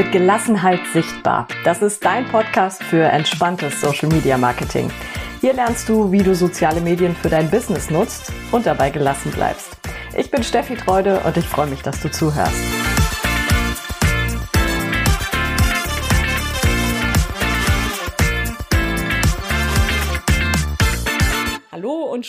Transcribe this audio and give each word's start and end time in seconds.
Mit 0.00 0.12
Gelassenheit 0.12 0.80
sichtbar. 0.94 1.46
Das 1.62 1.82
ist 1.82 2.02
dein 2.02 2.24
Podcast 2.24 2.82
für 2.82 3.02
entspanntes 3.02 3.82
Social 3.82 4.08
Media 4.08 4.38
Marketing. 4.38 4.90
Hier 5.42 5.52
lernst 5.52 5.90
du, 5.90 6.10
wie 6.10 6.22
du 6.22 6.34
soziale 6.34 6.80
Medien 6.80 7.14
für 7.14 7.28
dein 7.28 7.50
Business 7.50 7.90
nutzt 7.90 8.32
und 8.50 8.64
dabei 8.64 8.88
gelassen 8.88 9.30
bleibst. 9.30 9.76
Ich 10.16 10.30
bin 10.30 10.42
Steffi 10.42 10.76
Treude 10.76 11.20
und 11.20 11.36
ich 11.36 11.46
freue 11.46 11.66
mich, 11.66 11.82
dass 11.82 12.00
du 12.00 12.10
zuhörst. 12.10 12.79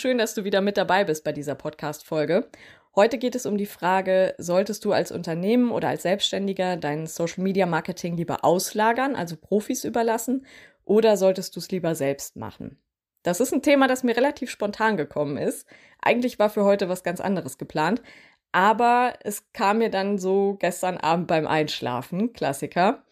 Schön, 0.02 0.18
dass 0.18 0.34
du 0.34 0.42
wieder 0.42 0.60
mit 0.60 0.76
dabei 0.78 1.04
bist 1.04 1.22
bei 1.22 1.30
dieser 1.30 1.54
Podcast-Folge. 1.54 2.48
Heute 2.96 3.18
geht 3.18 3.36
es 3.36 3.46
um 3.46 3.56
die 3.56 3.66
Frage, 3.66 4.34
solltest 4.36 4.84
du 4.84 4.90
als 4.90 5.12
Unternehmen 5.12 5.70
oder 5.70 5.90
als 5.90 6.02
Selbstständiger 6.02 6.76
dein 6.76 7.06
Social 7.06 7.44
Media 7.44 7.66
Marketing 7.66 8.16
lieber 8.16 8.44
auslagern, 8.44 9.14
also 9.14 9.36
Profis 9.36 9.84
überlassen, 9.84 10.44
oder 10.84 11.16
solltest 11.16 11.54
du 11.54 11.60
es 11.60 11.70
lieber 11.70 11.94
selbst 11.94 12.34
machen? 12.34 12.82
Das 13.22 13.38
ist 13.38 13.54
ein 13.54 13.62
Thema, 13.62 13.86
das 13.86 14.02
mir 14.02 14.16
relativ 14.16 14.50
spontan 14.50 14.96
gekommen 14.96 15.36
ist. 15.36 15.68
Eigentlich 16.00 16.40
war 16.40 16.50
für 16.50 16.64
heute 16.64 16.88
was 16.88 17.04
ganz 17.04 17.20
anderes 17.20 17.56
geplant, 17.56 18.02
aber 18.50 19.14
es 19.22 19.52
kam 19.52 19.78
mir 19.78 19.90
dann 19.90 20.18
so 20.18 20.56
gestern 20.58 20.96
Abend 20.96 21.28
beim 21.28 21.46
Einschlafen, 21.46 22.32
Klassiker. 22.32 23.04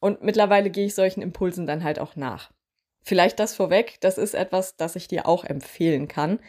Und 0.00 0.24
mittlerweile 0.24 0.70
gehe 0.70 0.86
ich 0.86 0.96
solchen 0.96 1.22
Impulsen 1.22 1.64
dann 1.64 1.84
halt 1.84 2.00
auch 2.00 2.16
nach. 2.16 2.50
Vielleicht 3.04 3.38
das 3.38 3.54
vorweg, 3.54 3.98
das 4.00 4.16
ist 4.16 4.34
etwas, 4.34 4.76
das 4.76 4.96
ich 4.96 5.08
dir 5.08 5.28
auch 5.28 5.44
empfehlen 5.44 6.08
kann. 6.08 6.40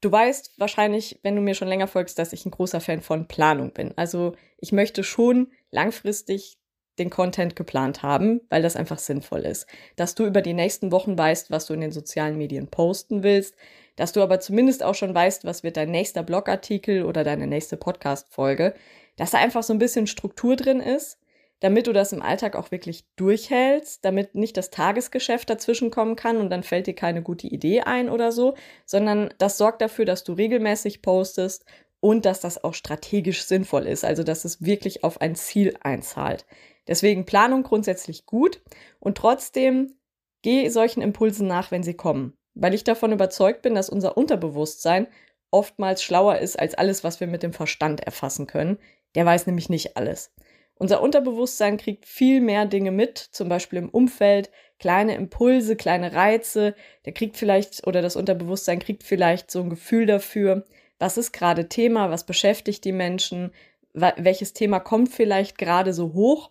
Du 0.00 0.12
weißt 0.12 0.52
wahrscheinlich, 0.58 1.18
wenn 1.22 1.34
du 1.34 1.40
mir 1.40 1.54
schon 1.54 1.66
länger 1.66 1.88
folgst, 1.88 2.18
dass 2.18 2.32
ich 2.32 2.44
ein 2.46 2.50
großer 2.50 2.80
Fan 2.80 3.00
von 3.00 3.26
Planung 3.26 3.72
bin. 3.72 3.96
Also 3.96 4.34
ich 4.58 4.70
möchte 4.70 5.02
schon 5.02 5.50
langfristig 5.70 6.58
den 6.98 7.10
Content 7.10 7.56
geplant 7.56 8.02
haben, 8.02 8.42
weil 8.50 8.60
das 8.60 8.76
einfach 8.76 8.98
sinnvoll 8.98 9.40
ist. 9.40 9.66
Dass 9.96 10.14
du 10.14 10.26
über 10.26 10.42
die 10.42 10.52
nächsten 10.52 10.92
Wochen 10.92 11.16
weißt, 11.16 11.50
was 11.50 11.66
du 11.66 11.74
in 11.74 11.80
den 11.80 11.92
sozialen 11.92 12.36
Medien 12.36 12.68
posten 12.68 13.22
willst, 13.22 13.54
dass 13.96 14.12
du 14.12 14.20
aber 14.20 14.40
zumindest 14.40 14.82
auch 14.82 14.94
schon 14.94 15.14
weißt, 15.14 15.44
was 15.44 15.62
wird 15.62 15.76
dein 15.76 15.90
nächster 15.90 16.22
Blogartikel 16.22 17.04
oder 17.04 17.24
deine 17.24 17.46
nächste 17.46 17.76
Podcast-Folge, 17.76 18.74
dass 19.16 19.30
da 19.30 19.38
einfach 19.38 19.62
so 19.62 19.72
ein 19.72 19.78
bisschen 19.78 20.06
Struktur 20.06 20.54
drin 20.54 20.80
ist, 20.80 21.18
damit 21.60 21.86
du 21.86 21.92
das 21.92 22.12
im 22.12 22.22
Alltag 22.22 22.54
auch 22.54 22.70
wirklich 22.70 23.04
durchhältst, 23.16 24.04
damit 24.04 24.34
nicht 24.34 24.56
das 24.56 24.70
Tagesgeschäft 24.70 25.50
dazwischen 25.50 25.90
kommen 25.90 26.16
kann 26.16 26.36
und 26.36 26.50
dann 26.50 26.62
fällt 26.62 26.86
dir 26.86 26.94
keine 26.94 27.22
gute 27.22 27.46
Idee 27.46 27.80
ein 27.80 28.08
oder 28.08 28.32
so, 28.32 28.54
sondern 28.86 29.34
das 29.38 29.58
sorgt 29.58 29.82
dafür, 29.82 30.04
dass 30.04 30.24
du 30.24 30.32
regelmäßig 30.34 31.02
postest 31.02 31.64
und 32.00 32.24
dass 32.24 32.40
das 32.40 32.62
auch 32.62 32.74
strategisch 32.74 33.42
sinnvoll 33.44 33.86
ist, 33.86 34.04
also 34.04 34.22
dass 34.22 34.44
es 34.44 34.62
wirklich 34.62 35.02
auf 35.02 35.20
ein 35.20 35.34
Ziel 35.34 35.76
einzahlt. 35.80 36.46
Deswegen 36.86 37.26
Planung 37.26 37.64
grundsätzlich 37.64 38.24
gut 38.24 38.62
und 39.00 39.18
trotzdem 39.18 39.94
geh 40.42 40.68
solchen 40.68 41.02
Impulsen 41.02 41.48
nach, 41.48 41.70
wenn 41.70 41.82
sie 41.82 41.94
kommen, 41.94 42.34
weil 42.54 42.74
ich 42.74 42.84
davon 42.84 43.12
überzeugt 43.12 43.62
bin, 43.62 43.74
dass 43.74 43.90
unser 43.90 44.16
Unterbewusstsein 44.16 45.08
oftmals 45.50 46.02
schlauer 46.02 46.38
ist 46.38 46.58
als 46.58 46.74
alles, 46.74 47.04
was 47.04 47.20
wir 47.20 47.26
mit 47.26 47.42
dem 47.42 47.52
Verstand 47.52 48.00
erfassen 48.00 48.46
können. 48.46 48.78
Der 49.14 49.26
weiß 49.26 49.46
nämlich 49.46 49.68
nicht 49.68 49.96
alles. 49.96 50.32
Unser 50.78 51.02
Unterbewusstsein 51.02 51.76
kriegt 51.76 52.06
viel 52.06 52.40
mehr 52.40 52.64
Dinge 52.64 52.92
mit, 52.92 53.18
zum 53.18 53.48
Beispiel 53.48 53.80
im 53.80 53.88
Umfeld, 53.88 54.50
kleine 54.78 55.16
Impulse, 55.16 55.74
kleine 55.74 56.12
Reize. 56.12 56.74
Der 57.04 57.12
kriegt 57.12 57.36
vielleicht, 57.36 57.86
oder 57.86 58.00
das 58.00 58.14
Unterbewusstsein 58.14 58.78
kriegt 58.78 59.02
vielleicht 59.02 59.50
so 59.50 59.60
ein 59.60 59.70
Gefühl 59.70 60.06
dafür, 60.06 60.64
was 61.00 61.18
ist 61.18 61.32
gerade 61.32 61.68
Thema, 61.68 62.10
was 62.10 62.24
beschäftigt 62.24 62.84
die 62.84 62.92
Menschen, 62.92 63.52
welches 63.92 64.52
Thema 64.52 64.78
kommt 64.78 65.08
vielleicht 65.08 65.58
gerade 65.58 65.92
so 65.92 66.12
hoch 66.12 66.50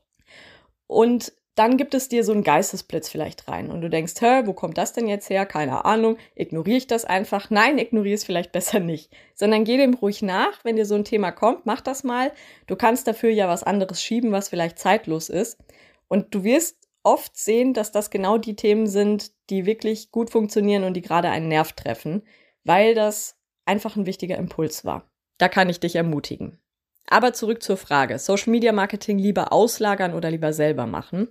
und 0.88 1.32
dann 1.58 1.78
gibt 1.78 1.94
es 1.96 2.08
dir 2.08 2.24
so 2.24 2.32
einen 2.32 2.44
Geistesblitz 2.44 3.10
vielleicht 3.10 3.48
rein 3.48 3.72
und 3.72 3.82
du 3.82 3.90
denkst, 3.90 4.14
hä, 4.20 4.44
wo 4.46 4.54
kommt 4.54 4.78
das 4.78 4.94
denn 4.94 5.08
jetzt 5.08 5.30
her? 5.30 5.46
Keine 5.46 5.86
Ahnung. 5.86 6.18
Ignoriere 6.36 6.78
ich 6.78 6.88
das 6.88 7.04
einfach? 7.04 7.50
Nein, 7.50 7.80
ignoriere 7.80 8.16
es 8.16 8.24
vielleicht 8.24 8.52
besser 8.52 8.80
nicht, 8.80 9.12
sondern 9.34 9.64
geh 9.64 9.78
dem 9.78 9.96
ruhig 9.96 10.22
nach, 10.22 10.64
wenn 10.64 10.76
dir 10.76 10.86
so 10.86 10.96
ein 10.96 11.04
Thema 11.04 11.32
kommt, 11.32 11.66
mach 11.66 11.82
das 11.82 12.04
mal. 12.04 12.32
Du 12.68 12.76
kannst 12.76 13.08
dafür 13.08 13.32
ja 13.32 13.48
was 13.48 13.64
anderes 13.64 14.02
schieben, 14.04 14.32
was 14.32 14.50
vielleicht 14.50 14.78
zeitlos 14.78 15.30
ist 15.30 15.58
und 16.08 16.34
du 16.36 16.44
wirst 16.44 16.78
oft 17.04 17.38
sehen, 17.38 17.74
dass 17.74 17.92
das 17.92 18.10
genau 18.10 18.38
die 18.38 18.56
Themen 18.56 18.86
sind, 18.86 19.32
die 19.50 19.66
wirklich 19.66 20.12
gut 20.12 20.30
funktionieren 20.30 20.84
und 20.84 20.94
die 20.94 21.02
gerade 21.02 21.30
einen 21.30 21.48
Nerv 21.48 21.72
treffen, 21.74 22.24
weil 22.66 22.96
das 22.96 23.38
einfach 23.66 23.96
ein 23.96 24.06
wichtiger 24.06 24.38
Impuls 24.38 24.86
war. 24.86 25.10
Da 25.38 25.50
kann 25.50 25.70
ich 25.70 25.80
dich 25.80 25.96
ermutigen. 25.96 26.60
Aber 27.10 27.34
zurück 27.34 27.64
zur 27.64 27.78
Frage, 27.78 28.20
Social 28.20 28.52
Media 28.52 28.72
Marketing 28.72 29.18
lieber 29.18 29.54
auslagern 29.54 30.14
oder 30.14 30.30
lieber 30.30 30.54
selber 30.54 30.86
machen. 30.86 31.30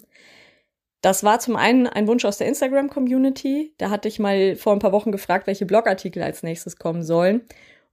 Das 1.03 1.23
war 1.23 1.39
zum 1.39 1.57
einen 1.57 1.87
ein 1.87 2.09
Wunsch 2.09 2.25
aus 2.25 2.39
der 2.39 2.49
Instagram 2.49 2.91
Community. 2.91 3.75
Da 3.79 3.91
hatte 3.91 4.09
ich 4.09 4.19
mal 4.19 4.57
vor 4.57 4.73
ein 4.73 4.79
paar 4.79 4.93
Wochen 4.93 5.13
gefragt, 5.13 5.47
welche 5.47 5.67
Blogartikel 5.67 6.23
als 6.23 6.43
nächstes 6.43 6.79
kommen 6.79 7.03
sollen. 7.03 7.43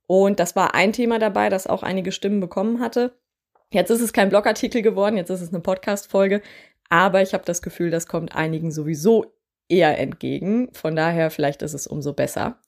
Und 0.07 0.39
das 0.39 0.55
war 0.55 0.73
ein 0.73 0.93
Thema 0.93 1.19
dabei, 1.19 1.49
das 1.49 1.67
auch 1.67 1.83
einige 1.83 2.11
Stimmen 2.11 2.39
bekommen 2.39 2.79
hatte. 2.79 3.17
Jetzt 3.71 3.89
ist 3.89 4.01
es 4.01 4.13
kein 4.13 4.29
Blogartikel 4.29 4.81
geworden, 4.81 5.17
jetzt 5.17 5.29
ist 5.29 5.41
es 5.41 5.49
eine 5.49 5.59
Podcast-Folge. 5.59 6.41
Aber 6.89 7.21
ich 7.21 7.33
habe 7.33 7.43
das 7.45 7.61
Gefühl, 7.61 7.89
das 7.89 8.07
kommt 8.07 8.35
einigen 8.35 8.71
sowieso 8.71 9.25
eher 9.69 9.97
entgegen. 9.97 10.69
Von 10.73 10.95
daher, 10.95 11.31
vielleicht 11.31 11.61
ist 11.61 11.73
es 11.73 11.87
umso 11.87 12.13
besser. 12.13 12.59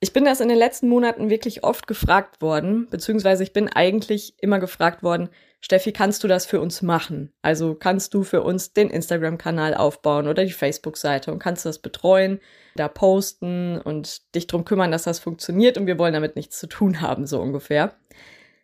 Ich 0.00 0.12
bin 0.12 0.24
das 0.24 0.40
in 0.40 0.48
den 0.48 0.58
letzten 0.58 0.88
Monaten 0.88 1.28
wirklich 1.28 1.64
oft 1.64 1.88
gefragt 1.88 2.40
worden, 2.40 2.88
beziehungsweise 2.88 3.42
ich 3.42 3.52
bin 3.52 3.68
eigentlich 3.68 4.34
immer 4.40 4.60
gefragt 4.60 5.02
worden, 5.02 5.28
Steffi, 5.60 5.92
kannst 5.92 6.22
du 6.22 6.28
das 6.28 6.46
für 6.46 6.60
uns 6.60 6.82
machen? 6.82 7.32
Also 7.42 7.74
kannst 7.74 8.14
du 8.14 8.22
für 8.22 8.42
uns 8.42 8.72
den 8.72 8.90
Instagram-Kanal 8.90 9.74
aufbauen 9.74 10.28
oder 10.28 10.44
die 10.44 10.52
Facebook-Seite 10.52 11.32
und 11.32 11.40
kannst 11.40 11.64
du 11.64 11.68
das 11.68 11.80
betreuen, 11.80 12.38
da 12.76 12.86
posten 12.86 13.80
und 13.80 14.34
dich 14.36 14.46
drum 14.46 14.64
kümmern, 14.64 14.92
dass 14.92 15.02
das 15.02 15.18
funktioniert 15.18 15.76
und 15.76 15.88
wir 15.88 15.98
wollen 15.98 16.14
damit 16.14 16.36
nichts 16.36 16.60
zu 16.60 16.68
tun 16.68 17.00
haben, 17.00 17.26
so 17.26 17.40
ungefähr. 17.40 17.96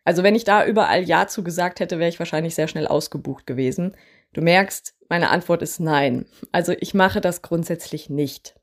Also 0.05 0.23
wenn 0.23 0.37
ich 0.37 0.45
da 0.45 0.65
überall 0.65 1.03
Ja 1.03 1.27
zu 1.27 1.43
gesagt 1.43 1.81
hätte, 1.81 1.99
wäre 1.99 2.11
ich 2.11 2.21
wahrscheinlich 2.21 2.55
sehr 2.55 2.69
schnell 2.69 2.87
ausgebucht 2.87 3.45
gewesen. 3.45 3.97
Du 4.35 4.41
merkst, 4.41 4.95
meine 5.09 5.31
Antwort 5.31 5.63
ist 5.63 5.81
nein. 5.81 6.27
Also 6.53 6.75
ich 6.79 6.95
mache 6.95 7.21
das 7.21 7.43
grundsätzlich 7.43 8.09
nicht. 8.09 8.55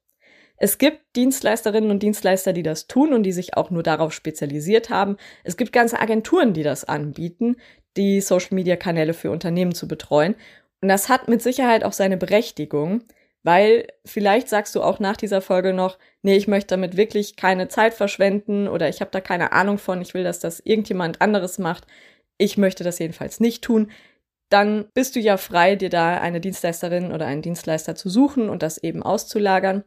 Es 0.63 0.77
gibt 0.77 1.15
Dienstleisterinnen 1.15 1.89
und 1.89 2.03
Dienstleister, 2.03 2.53
die 2.53 2.61
das 2.61 2.85
tun 2.85 3.13
und 3.13 3.23
die 3.23 3.31
sich 3.31 3.57
auch 3.57 3.71
nur 3.71 3.81
darauf 3.81 4.13
spezialisiert 4.13 4.91
haben. 4.91 5.17
Es 5.43 5.57
gibt 5.57 5.73
ganze 5.73 5.99
Agenturen, 5.99 6.53
die 6.53 6.61
das 6.61 6.83
anbieten, 6.83 7.55
die 7.97 8.21
Social-Media-Kanäle 8.21 9.15
für 9.15 9.31
Unternehmen 9.31 9.73
zu 9.73 9.87
betreuen. 9.87 10.35
Und 10.79 10.89
das 10.89 11.09
hat 11.09 11.27
mit 11.27 11.41
Sicherheit 11.41 11.83
auch 11.83 11.93
seine 11.93 12.15
Berechtigung, 12.15 13.01
weil 13.41 13.87
vielleicht 14.05 14.49
sagst 14.49 14.75
du 14.75 14.83
auch 14.83 14.99
nach 14.99 15.17
dieser 15.17 15.41
Folge 15.41 15.73
noch, 15.73 15.97
nee, 16.21 16.35
ich 16.35 16.47
möchte 16.47 16.75
damit 16.75 16.95
wirklich 16.95 17.37
keine 17.37 17.67
Zeit 17.67 17.95
verschwenden 17.95 18.67
oder 18.67 18.87
ich 18.87 19.01
habe 19.01 19.09
da 19.09 19.19
keine 19.19 19.53
Ahnung 19.53 19.79
von, 19.79 19.99
ich 19.99 20.13
will, 20.13 20.23
dass 20.23 20.37
das 20.37 20.59
irgendjemand 20.59 21.21
anderes 21.21 21.57
macht. 21.57 21.87
Ich 22.37 22.59
möchte 22.59 22.83
das 22.83 22.99
jedenfalls 22.99 23.39
nicht 23.39 23.63
tun. 23.63 23.89
Dann 24.49 24.85
bist 24.93 25.15
du 25.15 25.19
ja 25.21 25.37
frei, 25.37 25.75
dir 25.75 25.89
da 25.89 26.19
eine 26.19 26.39
Dienstleisterin 26.39 27.11
oder 27.11 27.25
einen 27.25 27.41
Dienstleister 27.41 27.95
zu 27.95 28.09
suchen 28.11 28.47
und 28.47 28.61
das 28.61 28.77
eben 28.77 29.01
auszulagern 29.01 29.85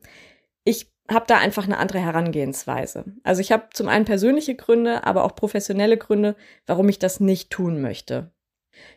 ich 0.64 0.90
habe 1.10 1.26
da 1.28 1.38
einfach 1.38 1.64
eine 1.64 1.78
andere 1.78 2.00
Herangehensweise. 2.00 3.04
Also 3.22 3.40
ich 3.40 3.52
habe 3.52 3.68
zum 3.72 3.88
einen 3.88 4.06
persönliche 4.06 4.54
Gründe, 4.54 5.04
aber 5.04 5.24
auch 5.24 5.34
professionelle 5.34 5.98
Gründe, 5.98 6.34
warum 6.66 6.88
ich 6.88 6.98
das 6.98 7.20
nicht 7.20 7.50
tun 7.50 7.80
möchte. 7.80 8.30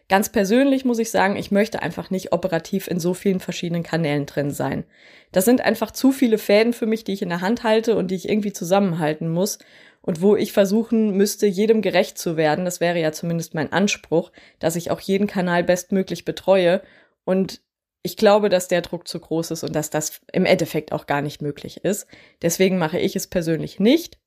Ganz 0.09 0.31
persönlich 0.31 0.85
muss 0.85 0.99
ich 0.99 1.11
sagen, 1.11 1.35
ich 1.35 1.51
möchte 1.51 1.81
einfach 1.81 2.09
nicht 2.09 2.31
operativ 2.31 2.87
in 2.87 2.99
so 2.99 3.13
vielen 3.13 3.39
verschiedenen 3.39 3.83
Kanälen 3.83 4.25
drin 4.25 4.51
sein. 4.51 4.85
Das 5.31 5.45
sind 5.45 5.61
einfach 5.61 5.91
zu 5.91 6.11
viele 6.11 6.37
Fäden 6.37 6.73
für 6.73 6.85
mich, 6.85 7.03
die 7.03 7.13
ich 7.13 7.21
in 7.21 7.29
der 7.29 7.41
Hand 7.41 7.63
halte 7.63 7.95
und 7.95 8.09
die 8.09 8.15
ich 8.15 8.29
irgendwie 8.29 8.53
zusammenhalten 8.53 9.29
muss 9.29 9.59
und 10.01 10.21
wo 10.21 10.35
ich 10.35 10.53
versuchen 10.53 11.11
müsste, 11.11 11.45
jedem 11.45 11.81
gerecht 11.81 12.17
zu 12.17 12.37
werden. 12.37 12.65
Das 12.65 12.79
wäre 12.79 12.99
ja 12.99 13.11
zumindest 13.11 13.53
mein 13.53 13.71
Anspruch, 13.71 14.31
dass 14.59 14.77
ich 14.77 14.89
auch 14.89 15.01
jeden 15.01 15.27
Kanal 15.27 15.63
bestmöglich 15.63 16.23
betreue. 16.25 16.81
Und 17.25 17.61
ich 18.07 18.15
glaube, 18.15 18.47
dass 18.47 18.69
der 18.69 18.81
Druck 18.81 19.05
zu 19.05 19.19
groß 19.19 19.51
ist 19.51 19.65
und 19.65 19.75
dass 19.75 19.89
das 19.89 20.21
im 20.31 20.45
Endeffekt 20.45 20.93
auch 20.93 21.07
gar 21.07 21.21
nicht 21.21 21.41
möglich 21.41 21.83
ist. 21.83 22.07
Deswegen 22.41 22.77
mache 22.77 22.97
ich 22.97 23.17
es 23.17 23.27
persönlich 23.27 23.81
nicht. 23.81 24.17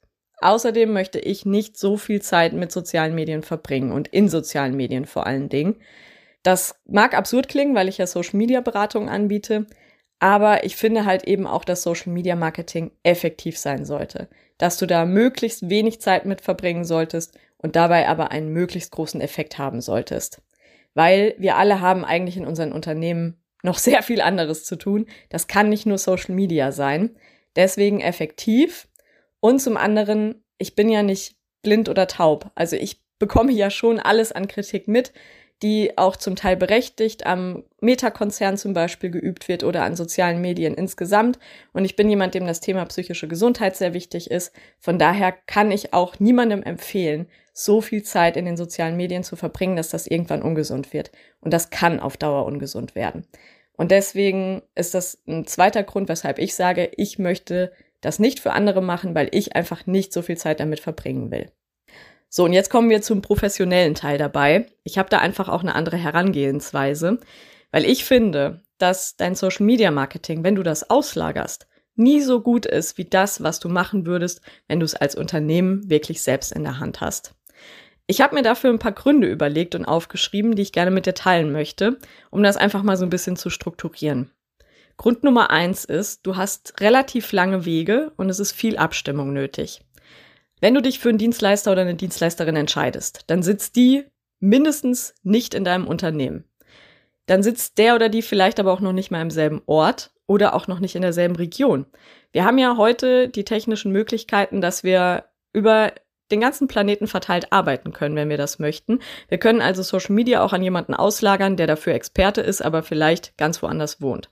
Außerdem 0.42 0.92
möchte 0.92 1.18
ich 1.18 1.46
nicht 1.46 1.78
so 1.78 1.96
viel 1.96 2.20
Zeit 2.20 2.52
mit 2.52 2.70
sozialen 2.72 3.14
Medien 3.14 3.42
verbringen 3.42 3.92
und 3.92 4.06
in 4.08 4.28
sozialen 4.28 4.76
Medien 4.76 5.06
vor 5.06 5.26
allen 5.26 5.48
Dingen. 5.48 5.76
Das 6.42 6.74
mag 6.84 7.16
absurd 7.16 7.48
klingen, 7.48 7.74
weil 7.74 7.88
ich 7.88 7.96
ja 7.96 8.06
Social 8.06 8.36
Media 8.36 8.60
Beratung 8.60 9.08
anbiete, 9.08 9.64
aber 10.18 10.64
ich 10.64 10.76
finde 10.76 11.06
halt 11.06 11.24
eben 11.24 11.46
auch, 11.46 11.64
dass 11.64 11.82
Social 11.82 12.12
Media 12.12 12.36
Marketing 12.36 12.90
effektiv 13.02 13.56
sein 13.56 13.86
sollte, 13.86 14.28
dass 14.58 14.76
du 14.76 14.84
da 14.84 15.06
möglichst 15.06 15.70
wenig 15.70 16.02
Zeit 16.02 16.26
mit 16.26 16.42
verbringen 16.42 16.84
solltest 16.84 17.38
und 17.56 17.76
dabei 17.76 18.08
aber 18.08 18.30
einen 18.30 18.52
möglichst 18.52 18.92
großen 18.92 19.22
Effekt 19.22 19.56
haben 19.56 19.80
solltest. 19.80 20.42
Weil 20.92 21.34
wir 21.38 21.56
alle 21.56 21.80
haben 21.80 22.04
eigentlich 22.04 22.36
in 22.36 22.46
unseren 22.46 22.72
Unternehmen 22.72 23.39
noch 23.62 23.78
sehr 23.78 24.02
viel 24.02 24.20
anderes 24.20 24.64
zu 24.64 24.76
tun. 24.76 25.06
Das 25.28 25.46
kann 25.46 25.68
nicht 25.68 25.86
nur 25.86 25.98
Social 25.98 26.34
Media 26.34 26.72
sein. 26.72 27.16
Deswegen 27.56 28.00
effektiv. 28.00 28.88
Und 29.40 29.60
zum 29.60 29.76
anderen, 29.76 30.44
ich 30.58 30.74
bin 30.74 30.88
ja 30.88 31.02
nicht 31.02 31.36
blind 31.62 31.88
oder 31.88 32.06
taub. 32.06 32.50
Also 32.54 32.76
ich 32.76 33.02
bekomme 33.18 33.52
ja 33.52 33.70
schon 33.70 34.00
alles 34.00 34.32
an 34.32 34.48
Kritik 34.48 34.88
mit. 34.88 35.12
die 35.62 35.98
auch 35.98 36.16
zum 36.16 36.36
Teil 36.36 36.56
berechtigt 36.56 37.26
am 37.26 37.64
Meta-Konzern 37.80 38.56
zum 38.56 38.72
Beispiel 38.72 39.10
geübt 39.10 39.48
wird 39.48 39.62
oder 39.62 39.82
an 39.84 39.94
sozialen 39.94 40.40
Medien 40.40 40.74
insgesamt. 40.74 41.38
Und 41.72 41.84
ich 41.84 41.96
bin 41.96 42.08
jemand, 42.08 42.34
dem 42.34 42.46
das 42.46 42.60
Thema 42.60 42.84
psychische 42.86 43.28
Gesundheit 43.28 43.76
sehr 43.76 43.92
wichtig 43.92 44.30
ist. 44.30 44.52
Von 44.78 44.98
daher 44.98 45.32
kann 45.32 45.70
ich 45.70 45.92
auch 45.92 46.18
niemandem 46.18 46.62
empfehlen, 46.62 47.26
so 47.64 47.80
viel 47.80 48.02
Zeit 48.02 48.36
in 48.36 48.44
den 48.44 48.56
sozialen 48.56 48.96
Medien 48.96 49.22
zu 49.22 49.36
verbringen, 49.36 49.76
dass 49.76 49.90
das 49.90 50.06
irgendwann 50.06 50.42
ungesund 50.42 50.92
wird. 50.92 51.10
Und 51.40 51.52
das 51.52 51.70
kann 51.70 52.00
auf 52.00 52.16
Dauer 52.16 52.46
ungesund 52.46 52.94
werden. 52.94 53.26
Und 53.76 53.90
deswegen 53.90 54.62
ist 54.74 54.94
das 54.94 55.22
ein 55.26 55.46
zweiter 55.46 55.82
Grund, 55.82 56.08
weshalb 56.08 56.38
ich 56.38 56.54
sage, 56.54 56.90
ich 56.96 57.18
möchte 57.18 57.72
das 58.00 58.18
nicht 58.18 58.40
für 58.40 58.52
andere 58.52 58.82
machen, 58.82 59.14
weil 59.14 59.28
ich 59.32 59.56
einfach 59.56 59.86
nicht 59.86 60.12
so 60.12 60.22
viel 60.22 60.36
Zeit 60.36 60.60
damit 60.60 60.80
verbringen 60.80 61.30
will. 61.30 61.50
So, 62.28 62.44
und 62.44 62.52
jetzt 62.52 62.70
kommen 62.70 62.90
wir 62.90 63.02
zum 63.02 63.22
professionellen 63.22 63.94
Teil 63.94 64.16
dabei. 64.16 64.66
Ich 64.84 64.98
habe 64.98 65.08
da 65.08 65.18
einfach 65.18 65.48
auch 65.48 65.62
eine 65.62 65.74
andere 65.74 65.96
Herangehensweise, 65.96 67.18
weil 67.72 67.84
ich 67.84 68.04
finde, 68.04 68.62
dass 68.78 69.16
dein 69.16 69.34
Social 69.34 69.66
Media 69.66 69.90
Marketing, 69.90 70.44
wenn 70.44 70.54
du 70.54 70.62
das 70.62 70.88
auslagerst, 70.88 71.66
nie 71.96 72.20
so 72.20 72.40
gut 72.40 72.66
ist 72.66 72.98
wie 72.98 73.04
das, 73.04 73.42
was 73.42 73.60
du 73.60 73.68
machen 73.68 74.06
würdest, 74.06 74.40
wenn 74.68 74.80
du 74.80 74.86
es 74.86 74.94
als 74.94 75.14
Unternehmen 75.14 75.90
wirklich 75.90 76.22
selbst 76.22 76.52
in 76.52 76.62
der 76.62 76.78
Hand 76.78 77.00
hast. 77.00 77.34
Ich 78.06 78.20
habe 78.20 78.34
mir 78.34 78.42
dafür 78.42 78.70
ein 78.70 78.78
paar 78.78 78.92
Gründe 78.92 79.28
überlegt 79.28 79.74
und 79.74 79.84
aufgeschrieben, 79.84 80.56
die 80.56 80.62
ich 80.62 80.72
gerne 80.72 80.90
mit 80.90 81.06
dir 81.06 81.14
teilen 81.14 81.52
möchte, 81.52 81.98
um 82.30 82.42
das 82.42 82.56
einfach 82.56 82.82
mal 82.82 82.96
so 82.96 83.04
ein 83.04 83.10
bisschen 83.10 83.36
zu 83.36 83.50
strukturieren. 83.50 84.30
Grund 84.96 85.22
Nummer 85.22 85.50
eins 85.50 85.84
ist, 85.84 86.26
du 86.26 86.36
hast 86.36 86.80
relativ 86.80 87.32
lange 87.32 87.64
Wege 87.64 88.12
und 88.16 88.28
es 88.28 88.40
ist 88.40 88.52
viel 88.52 88.76
Abstimmung 88.76 89.32
nötig. 89.32 89.80
Wenn 90.60 90.74
du 90.74 90.82
dich 90.82 90.98
für 90.98 91.08
einen 91.08 91.18
Dienstleister 91.18 91.72
oder 91.72 91.82
eine 91.82 91.94
Dienstleisterin 91.94 92.56
entscheidest, 92.56 93.24
dann 93.28 93.42
sitzt 93.42 93.76
die 93.76 94.04
mindestens 94.40 95.14
nicht 95.22 95.54
in 95.54 95.64
deinem 95.64 95.86
Unternehmen. 95.86 96.44
Dann 97.26 97.42
sitzt 97.42 97.78
der 97.78 97.94
oder 97.94 98.08
die 98.08 98.22
vielleicht 98.22 98.58
aber 98.58 98.72
auch 98.72 98.80
noch 98.80 98.92
nicht 98.92 99.10
mal 99.10 99.22
im 99.22 99.30
selben 99.30 99.62
Ort 99.66 100.10
oder 100.26 100.54
auch 100.54 100.66
noch 100.66 100.80
nicht 100.80 100.96
in 100.96 101.02
derselben 101.02 101.36
Region. 101.36 101.86
Wir 102.32 102.44
haben 102.44 102.58
ja 102.58 102.76
heute 102.76 103.28
die 103.28 103.44
technischen 103.44 103.92
Möglichkeiten, 103.92 104.60
dass 104.60 104.84
wir 104.84 105.24
über 105.52 105.92
den 106.30 106.40
ganzen 106.40 106.68
Planeten 106.68 107.06
verteilt 107.06 107.52
arbeiten 107.52 107.92
können, 107.92 108.16
wenn 108.16 108.28
wir 108.28 108.38
das 108.38 108.58
möchten. 108.58 109.00
Wir 109.28 109.38
können 109.38 109.60
also 109.60 109.82
Social 109.82 110.14
Media 110.14 110.42
auch 110.42 110.52
an 110.52 110.62
jemanden 110.62 110.94
auslagern, 110.94 111.56
der 111.56 111.66
dafür 111.66 111.94
Experte 111.94 112.40
ist, 112.40 112.62
aber 112.62 112.82
vielleicht 112.82 113.36
ganz 113.36 113.62
woanders 113.62 114.00
wohnt. 114.00 114.30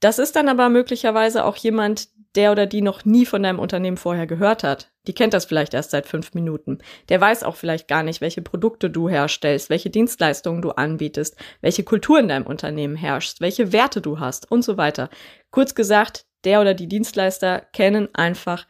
Das 0.00 0.18
ist 0.18 0.36
dann 0.36 0.48
aber 0.48 0.68
möglicherweise 0.68 1.44
auch 1.44 1.56
jemand, 1.56 2.08
der 2.34 2.52
oder 2.52 2.66
die 2.66 2.82
noch 2.82 3.04
nie 3.04 3.24
von 3.24 3.42
deinem 3.42 3.58
Unternehmen 3.58 3.96
vorher 3.96 4.26
gehört 4.26 4.62
hat. 4.62 4.90
Die 5.06 5.14
kennt 5.14 5.32
das 5.32 5.46
vielleicht 5.46 5.72
erst 5.72 5.90
seit 5.90 6.06
fünf 6.06 6.34
Minuten. 6.34 6.78
Der 7.08 7.20
weiß 7.20 7.42
auch 7.44 7.56
vielleicht 7.56 7.88
gar 7.88 8.02
nicht, 8.02 8.20
welche 8.20 8.42
Produkte 8.42 8.90
du 8.90 9.08
herstellst, 9.08 9.70
welche 9.70 9.88
Dienstleistungen 9.88 10.60
du 10.60 10.70
anbietest, 10.70 11.36
welche 11.62 11.82
Kultur 11.82 12.18
in 12.18 12.28
deinem 12.28 12.46
Unternehmen 12.46 12.96
herrscht, 12.96 13.40
welche 13.40 13.72
Werte 13.72 14.02
du 14.02 14.20
hast 14.20 14.50
und 14.50 14.62
so 14.62 14.76
weiter. 14.76 15.08
Kurz 15.50 15.74
gesagt, 15.74 16.26
der 16.44 16.60
oder 16.60 16.74
die 16.74 16.88
Dienstleister 16.88 17.60
kennen 17.72 18.14
einfach 18.14 18.66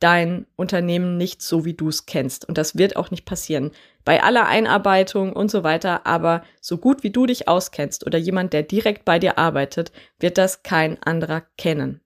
dein 0.00 0.46
Unternehmen 0.56 1.16
nicht 1.16 1.42
so, 1.42 1.64
wie 1.64 1.74
du 1.74 1.88
es 1.88 2.06
kennst. 2.06 2.48
Und 2.48 2.58
das 2.58 2.76
wird 2.76 2.96
auch 2.96 3.10
nicht 3.10 3.24
passieren. 3.24 3.70
Bei 4.04 4.22
aller 4.22 4.46
Einarbeitung 4.46 5.32
und 5.32 5.50
so 5.50 5.62
weiter, 5.62 6.06
aber 6.06 6.42
so 6.60 6.78
gut 6.78 7.02
wie 7.02 7.10
du 7.10 7.26
dich 7.26 7.46
auskennst 7.48 8.06
oder 8.06 8.18
jemand, 8.18 8.52
der 8.52 8.62
direkt 8.62 9.04
bei 9.04 9.18
dir 9.18 9.38
arbeitet, 9.38 9.92
wird 10.18 10.38
das 10.38 10.62
kein 10.62 11.00
anderer 11.02 11.42
kennen. 11.58 12.00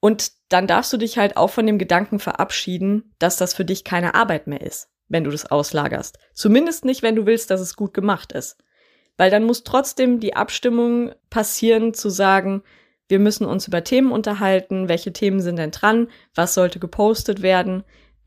Und 0.00 0.32
dann 0.48 0.66
darfst 0.66 0.92
du 0.92 0.96
dich 0.96 1.18
halt 1.18 1.36
auch 1.36 1.50
von 1.50 1.66
dem 1.66 1.78
Gedanken 1.78 2.18
verabschieden, 2.18 3.14
dass 3.18 3.36
das 3.36 3.52
für 3.52 3.64
dich 3.64 3.84
keine 3.84 4.14
Arbeit 4.14 4.46
mehr 4.46 4.62
ist, 4.62 4.88
wenn 5.08 5.24
du 5.24 5.30
das 5.30 5.46
auslagerst. 5.46 6.18
Zumindest 6.32 6.84
nicht, 6.84 7.02
wenn 7.02 7.16
du 7.16 7.26
willst, 7.26 7.50
dass 7.50 7.60
es 7.60 7.76
gut 7.76 7.92
gemacht 7.92 8.32
ist. 8.32 8.56
Weil 9.18 9.30
dann 9.30 9.44
muss 9.44 9.64
trotzdem 9.64 10.20
die 10.20 10.36
Abstimmung 10.36 11.12
passieren, 11.28 11.92
zu 11.92 12.08
sagen, 12.08 12.62
wir 13.08 13.18
müssen 13.18 13.46
uns 13.46 13.66
über 13.66 13.84
Themen 13.84 14.12
unterhalten, 14.12 14.88
welche 14.88 15.12
Themen 15.12 15.40
sind 15.40 15.56
denn 15.56 15.70
dran, 15.70 16.08
was 16.34 16.54
sollte 16.54 16.78
gepostet 16.78 17.42
werden. 17.42 17.84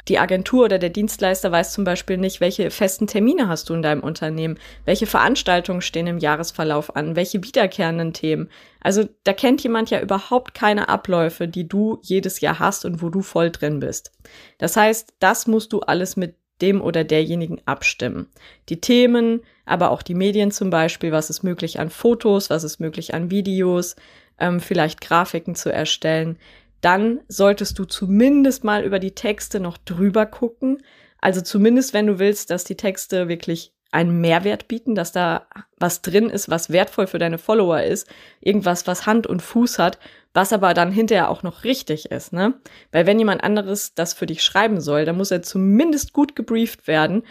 Die 0.07 0.17
Agentur 0.17 0.65
oder 0.65 0.79
der 0.79 0.89
Dienstleister 0.89 1.51
weiß 1.51 1.73
zum 1.73 1.83
Beispiel 1.83 2.17
nicht, 2.17 2.41
welche 2.41 2.71
festen 2.71 3.05
Termine 3.05 3.47
hast 3.47 3.69
du 3.69 3.75
in 3.75 3.83
deinem 3.83 4.01
Unternehmen, 4.01 4.57
welche 4.85 5.05
Veranstaltungen 5.05 5.81
stehen 5.81 6.07
im 6.07 6.17
Jahresverlauf 6.17 6.95
an, 6.95 7.15
welche 7.15 7.43
wiederkehrenden 7.43 8.13
Themen. 8.13 8.49
Also 8.79 9.07
da 9.23 9.33
kennt 9.33 9.61
jemand 9.61 9.91
ja 9.91 10.01
überhaupt 10.01 10.55
keine 10.55 10.89
Abläufe, 10.89 11.47
die 11.47 11.67
du 11.67 11.99
jedes 12.01 12.41
Jahr 12.41 12.57
hast 12.57 12.83
und 12.83 13.03
wo 13.03 13.09
du 13.09 13.21
voll 13.21 13.51
drin 13.51 13.79
bist. 13.79 14.11
Das 14.57 14.75
heißt, 14.75 15.13
das 15.19 15.45
musst 15.45 15.71
du 15.71 15.81
alles 15.81 16.17
mit 16.17 16.35
dem 16.61 16.81
oder 16.81 17.03
derjenigen 17.03 17.59
abstimmen. 17.65 18.27
Die 18.69 18.81
Themen, 18.81 19.41
aber 19.65 19.91
auch 19.91 20.01
die 20.01 20.13
Medien 20.15 20.51
zum 20.51 20.69
Beispiel, 20.69 21.11
was 21.11 21.29
ist 21.29 21.43
möglich 21.43 21.79
an 21.79 21.89
Fotos, 21.89 22.49
was 22.49 22.63
ist 22.63 22.79
möglich 22.79 23.13
an 23.13 23.31
Videos, 23.31 23.95
ähm, 24.41 24.59
vielleicht 24.59 24.99
Grafiken 24.99 25.55
zu 25.55 25.71
erstellen, 25.71 26.37
dann 26.81 27.21
solltest 27.27 27.79
du 27.79 27.85
zumindest 27.85 28.63
mal 28.63 28.83
über 28.83 28.99
die 28.99 29.15
Texte 29.15 29.59
noch 29.59 29.77
drüber 29.77 30.25
gucken. 30.25 30.81
Also 31.19 31.41
zumindest, 31.41 31.93
wenn 31.93 32.07
du 32.07 32.19
willst, 32.19 32.49
dass 32.49 32.63
die 32.63 32.75
Texte 32.75 33.29
wirklich 33.29 33.73
einen 33.91 34.21
Mehrwert 34.21 34.67
bieten, 34.67 34.95
dass 34.95 35.11
da 35.11 35.47
was 35.77 36.01
drin 36.01 36.29
ist, 36.29 36.49
was 36.49 36.71
wertvoll 36.71 37.07
für 37.07 37.19
deine 37.19 37.37
Follower 37.37 37.83
ist, 37.83 38.07
irgendwas, 38.39 38.87
was 38.87 39.05
Hand 39.05 39.27
und 39.27 39.41
Fuß 39.41 39.79
hat, 39.79 39.99
was 40.33 40.53
aber 40.53 40.73
dann 40.73 40.91
hinterher 40.91 41.29
auch 41.29 41.43
noch 41.43 41.65
richtig 41.65 42.09
ist, 42.09 42.31
ne? 42.31 42.53
Weil 42.91 43.05
wenn 43.05 43.19
jemand 43.19 43.43
anderes 43.43 43.93
das 43.93 44.13
für 44.13 44.25
dich 44.25 44.43
schreiben 44.43 44.79
soll, 44.79 45.03
dann 45.03 45.17
muss 45.17 45.31
er 45.31 45.41
zumindest 45.41 46.13
gut 46.13 46.37
gebrieft 46.37 46.87
werden 46.87 47.23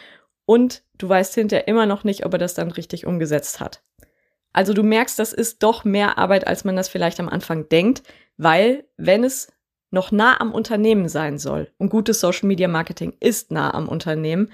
und 0.44 0.82
du 0.98 1.08
weißt 1.08 1.34
hinterher 1.34 1.66
immer 1.66 1.86
noch 1.86 2.04
nicht, 2.04 2.26
ob 2.26 2.34
er 2.34 2.38
das 2.38 2.54
dann 2.54 2.70
richtig 2.70 3.06
umgesetzt 3.06 3.58
hat. 3.60 3.82
Also 4.52 4.72
du 4.72 4.82
merkst, 4.82 5.18
das 5.18 5.32
ist 5.32 5.62
doch 5.62 5.84
mehr 5.84 6.18
Arbeit, 6.18 6.46
als 6.46 6.64
man 6.64 6.76
das 6.76 6.88
vielleicht 6.88 7.20
am 7.20 7.28
Anfang 7.28 7.68
denkt, 7.68 8.02
weil 8.36 8.84
wenn 8.96 9.24
es 9.24 9.52
noch 9.90 10.12
nah 10.12 10.40
am 10.40 10.52
Unternehmen 10.52 11.08
sein 11.08 11.38
soll 11.38 11.70
und 11.78 11.90
gutes 11.90 12.20
Social 12.20 12.46
Media 12.46 12.68
Marketing 12.68 13.14
ist 13.20 13.50
nah 13.50 13.74
am 13.74 13.88
Unternehmen, 13.88 14.50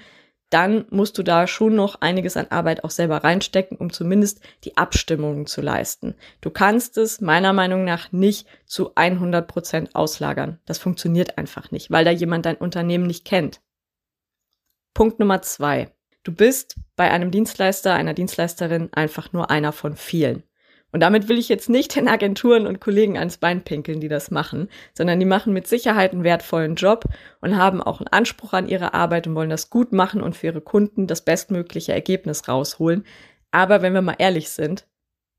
dann 0.49 0.85
musst 0.89 1.17
du 1.17 1.23
da 1.23 1.45
schon 1.45 1.75
noch 1.75 1.99
einiges 2.01 2.37
an 2.37 2.47
Arbeit 2.49 2.83
auch 2.83 2.89
selber 2.89 3.17
reinstecken, 3.17 3.77
um 3.77 3.91
zumindest 3.91 4.39
die 4.63 4.77
Abstimmungen 4.77 5.45
zu 5.45 5.61
leisten. 5.61 6.15
Du 6.39 6.49
kannst 6.49 6.97
es 6.97 7.19
meiner 7.19 7.51
Meinung 7.51 7.83
nach 7.83 8.11
nicht 8.13 8.47
zu 8.65 8.95
100 8.95 9.45
Prozent 9.47 9.95
auslagern. 9.95 10.59
Das 10.65 10.77
funktioniert 10.77 11.37
einfach 11.37 11.71
nicht, 11.71 11.91
weil 11.91 12.05
da 12.05 12.11
jemand 12.11 12.45
dein 12.45 12.55
Unternehmen 12.55 13.07
nicht 13.07 13.25
kennt. 13.25 13.61
Punkt 14.93 15.19
Nummer 15.19 15.41
zwei. 15.41 15.91
Du 16.23 16.31
bist 16.33 16.75
bei 16.97 17.09
einem 17.09 17.31
Dienstleister, 17.31 17.93
einer 17.93 18.13
Dienstleisterin 18.13 18.89
einfach 18.91 19.31
nur 19.31 19.49
einer 19.49 19.71
von 19.71 19.95
vielen. 19.95 20.43
Und 20.91 21.01
damit 21.01 21.27
will 21.29 21.37
ich 21.37 21.47
jetzt 21.49 21.69
nicht 21.69 21.95
den 21.95 22.07
Agenturen 22.07 22.65
und 22.65 22.79
Kollegen 22.79 23.17
ans 23.17 23.37
Bein 23.37 23.61
pinkeln, 23.61 23.99
die 23.99 24.07
das 24.07 24.31
machen, 24.31 24.69
sondern 24.93 25.19
die 25.19 25.25
machen 25.25 25.53
mit 25.53 25.67
Sicherheit 25.67 26.13
einen 26.13 26.23
wertvollen 26.23 26.75
Job 26.75 27.05
und 27.41 27.57
haben 27.57 27.81
auch 27.81 27.99
einen 27.99 28.07
Anspruch 28.07 28.53
an 28.53 28.67
ihre 28.67 28.93
Arbeit 28.93 29.27
und 29.27 29.35
wollen 29.35 29.49
das 29.49 29.69
gut 29.69 29.91
machen 29.91 30.21
und 30.21 30.35
für 30.35 30.47
ihre 30.47 30.61
Kunden 30.61 31.07
das 31.07 31.23
bestmögliche 31.23 31.93
Ergebnis 31.93 32.47
rausholen. 32.47 33.05
Aber 33.51 33.81
wenn 33.81 33.93
wir 33.93 34.01
mal 34.01 34.15
ehrlich 34.17 34.49
sind, 34.49 34.87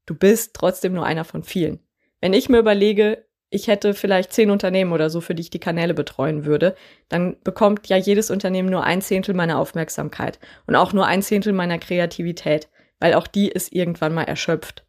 du 0.06 0.14
bist 0.14 0.54
trotzdem 0.54 0.92
nur 0.92 1.06
einer 1.06 1.24
von 1.24 1.42
vielen. 1.42 1.80
Wenn 2.20 2.34
ich 2.34 2.48
mir 2.48 2.58
überlege, 2.58 3.26
ich 3.50 3.68
hätte 3.68 3.94
vielleicht 3.94 4.32
zehn 4.32 4.50
Unternehmen 4.50 4.92
oder 4.92 5.10
so, 5.10 5.20
für 5.20 5.34
die 5.34 5.42
ich 5.42 5.50
die 5.50 5.60
Kanäle 5.60 5.94
betreuen 5.94 6.44
würde, 6.44 6.74
dann 7.08 7.36
bekommt 7.42 7.88
ja 7.88 7.96
jedes 7.96 8.30
Unternehmen 8.30 8.68
nur 8.68 8.84
ein 8.84 9.00
Zehntel 9.00 9.34
meiner 9.34 9.58
Aufmerksamkeit 9.58 10.38
und 10.66 10.76
auch 10.76 10.92
nur 10.92 11.06
ein 11.06 11.22
Zehntel 11.22 11.52
meiner 11.52 11.78
Kreativität, 11.78 12.68
weil 13.00 13.14
auch 13.14 13.26
die 13.26 13.48
ist 13.48 13.72
irgendwann 13.72 14.14
mal 14.14 14.24
erschöpft. 14.24 14.84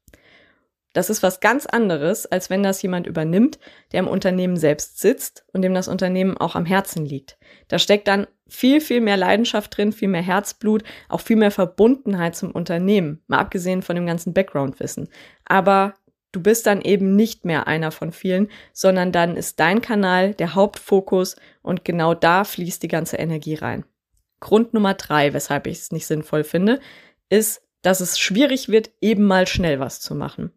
Das 0.93 1.11
ist 1.11 1.21
was 1.21 1.39
ganz 1.39 1.67
anderes, 1.67 2.25
als 2.25 2.49
wenn 2.49 2.63
das 2.63 2.81
jemand 2.81 3.05
übernimmt, 3.05 3.59
der 3.91 3.99
im 3.99 4.07
Unternehmen 4.07 4.57
selbst 4.57 4.99
sitzt 4.99 5.45
und 5.53 5.61
dem 5.61 5.75
das 5.75 5.87
Unternehmen 5.87 6.35
auch 6.35 6.55
am 6.55 6.65
Herzen 6.65 7.05
liegt. 7.05 7.37
Da 7.67 7.77
steckt 7.77 8.07
dann 8.07 8.25
viel, 8.47 8.81
viel 8.81 8.99
mehr 8.99 9.15
Leidenschaft 9.15 9.77
drin, 9.77 9.91
viel 9.91 10.07
mehr 10.07 10.23
Herzblut, 10.23 10.83
auch 11.07 11.21
viel 11.21 11.35
mehr 11.35 11.51
Verbundenheit 11.51 12.35
zum 12.35 12.51
Unternehmen, 12.51 13.21
mal 13.27 13.37
abgesehen 13.37 13.83
von 13.83 13.95
dem 13.95 14.07
ganzen 14.07 14.33
Background-Wissen. 14.33 15.09
Aber 15.45 15.93
Du 16.31 16.41
bist 16.41 16.67
dann 16.67 16.81
eben 16.81 17.15
nicht 17.15 17.45
mehr 17.45 17.67
einer 17.67 17.91
von 17.91 18.11
vielen, 18.11 18.49
sondern 18.71 19.11
dann 19.11 19.35
ist 19.35 19.59
dein 19.59 19.81
Kanal 19.81 20.35
der 20.35 20.53
Hauptfokus 20.53 21.35
und 21.61 21.83
genau 21.83 22.13
da 22.13 22.43
fließt 22.43 22.83
die 22.83 22.87
ganze 22.87 23.17
Energie 23.17 23.55
rein. 23.55 23.83
Grund 24.39 24.73
Nummer 24.73 24.93
drei, 24.93 25.33
weshalb 25.33 25.67
ich 25.67 25.79
es 25.79 25.91
nicht 25.91 26.05
sinnvoll 26.05 26.43
finde, 26.43 26.79
ist, 27.29 27.61
dass 27.81 27.99
es 27.99 28.19
schwierig 28.19 28.69
wird, 28.69 28.91
eben 29.01 29.23
mal 29.25 29.47
schnell 29.47 29.79
was 29.79 30.01
zu 30.01 30.15
machen. 30.15 30.51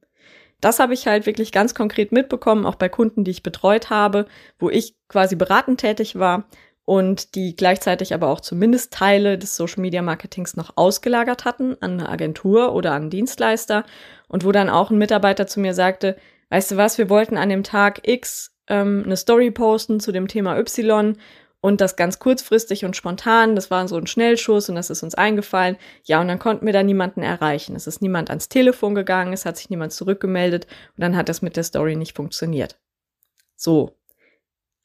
Das 0.61 0.79
habe 0.79 0.95
ich 0.95 1.07
halt 1.07 1.27
wirklich 1.27 1.51
ganz 1.51 1.75
konkret 1.75 2.13
mitbekommen, 2.13 2.67
auch 2.67 2.77
bei 2.77 2.89
Kunden, 2.89 3.25
die 3.25 3.33
ich 3.33 3.43
betreut 3.43 3.91
habe, 3.91 4.27
wo 4.59 4.71
ich 4.71 4.95
quasi 5.09 5.35
beratend 5.35 5.81
tätig 5.81 6.19
war 6.19 6.49
und 6.85 7.35
die 7.35 7.55
gleichzeitig 7.55 8.13
aber 8.15 8.29
auch 8.29 8.41
zumindest 8.41 8.93
Teile 8.93 9.39
des 9.39 9.57
Social 9.57 9.81
Media 9.81 10.03
Marketings 10.03 10.57
noch 10.57 10.77
ausgelagert 10.77 11.45
hatten 11.45 11.77
an 11.81 12.01
eine 12.01 12.09
Agentur 12.09 12.75
oder 12.75 12.93
an 12.93 13.03
einen 13.03 13.11
Dienstleister 13.11 13.85
und 14.29 14.45
wo 14.45 14.53
dann 14.53 14.69
auch 14.69 14.91
ein 14.91 14.99
Mitarbeiter 14.99 15.47
zu 15.47 15.61
mir 15.61 15.75
sagte, 15.75 16.17
weißt 16.51 16.73
du 16.73 16.77
was, 16.77 16.99
wir 16.99 17.09
wollten 17.09 17.37
an 17.37 17.49
dem 17.49 17.63
Tag 17.63 18.07
X 18.07 18.53
ähm, 18.69 19.03
eine 19.05 19.17
Story 19.17 19.51
posten 19.51 20.01
zu 20.01 20.13
dem 20.13 20.29
Thema 20.29 20.59
Y 20.59 21.17
und 21.61 21.81
das 21.81 21.95
ganz 21.95 22.19
kurzfristig 22.19 22.85
und 22.85 22.97
spontan. 22.97 23.55
Das 23.55 23.71
war 23.71 23.87
so 23.87 23.97
ein 23.97 24.09
Schnellschuss 24.09 24.69
und 24.69 24.75
das 24.75 24.91
ist 24.91 25.05
uns 25.05 25.15
eingefallen. 25.15 25.77
Ja, 26.05 26.21
und 26.21 26.29
dann 26.29 26.41
konnten 26.41 26.67
wir 26.67 26.73
da 26.73 26.83
niemanden 26.83 27.23
erreichen. 27.23 27.77
Es 27.77 27.87
ist 27.87 28.03
niemand 28.03 28.31
ans 28.31 28.49
Telefon 28.49 28.95
gegangen, 28.95 29.33
es 29.33 29.47
hat 29.47 29.57
sich 29.57 29.71
niemand 29.71 29.93
zurückgemeldet 29.93 30.67
und 30.97 31.03
dann 31.03 31.17
hat 31.17 31.29
das 31.29 31.41
mit 31.41 31.57
der 31.57 31.65
Story 31.65 31.97
nicht 31.97 32.17
funktioniert. 32.17 32.79
So. 33.57 33.97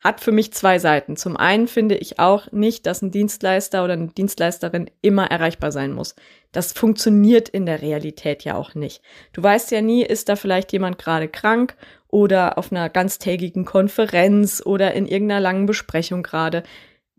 Hat 0.07 0.21
für 0.21 0.31
mich 0.31 0.53
zwei 0.53 0.79
Seiten. 0.79 1.17
Zum 1.17 1.35
einen 1.35 1.67
finde 1.67 1.95
ich 1.95 2.17
auch 2.17 2.49
nicht, 2.53 2.85
dass 2.85 3.01
ein 3.01 3.11
Dienstleister 3.11 3.83
oder 3.83 3.91
eine 3.91 4.07
Dienstleisterin 4.07 4.89
immer 5.01 5.25
erreichbar 5.29 5.73
sein 5.73 5.91
muss. 5.91 6.15
Das 6.53 6.71
funktioniert 6.71 7.49
in 7.49 7.65
der 7.65 7.81
Realität 7.81 8.45
ja 8.45 8.55
auch 8.55 8.73
nicht. 8.73 9.01
Du 9.33 9.43
weißt 9.43 9.69
ja 9.71 9.81
nie, 9.81 10.05
ist 10.05 10.29
da 10.29 10.37
vielleicht 10.37 10.71
jemand 10.71 10.97
gerade 10.97 11.27
krank 11.27 11.75
oder 12.07 12.57
auf 12.57 12.71
einer 12.71 12.87
ganztägigen 12.87 13.65
Konferenz 13.65 14.63
oder 14.65 14.93
in 14.93 15.07
irgendeiner 15.07 15.41
langen 15.41 15.65
Besprechung 15.65 16.23
gerade. 16.23 16.63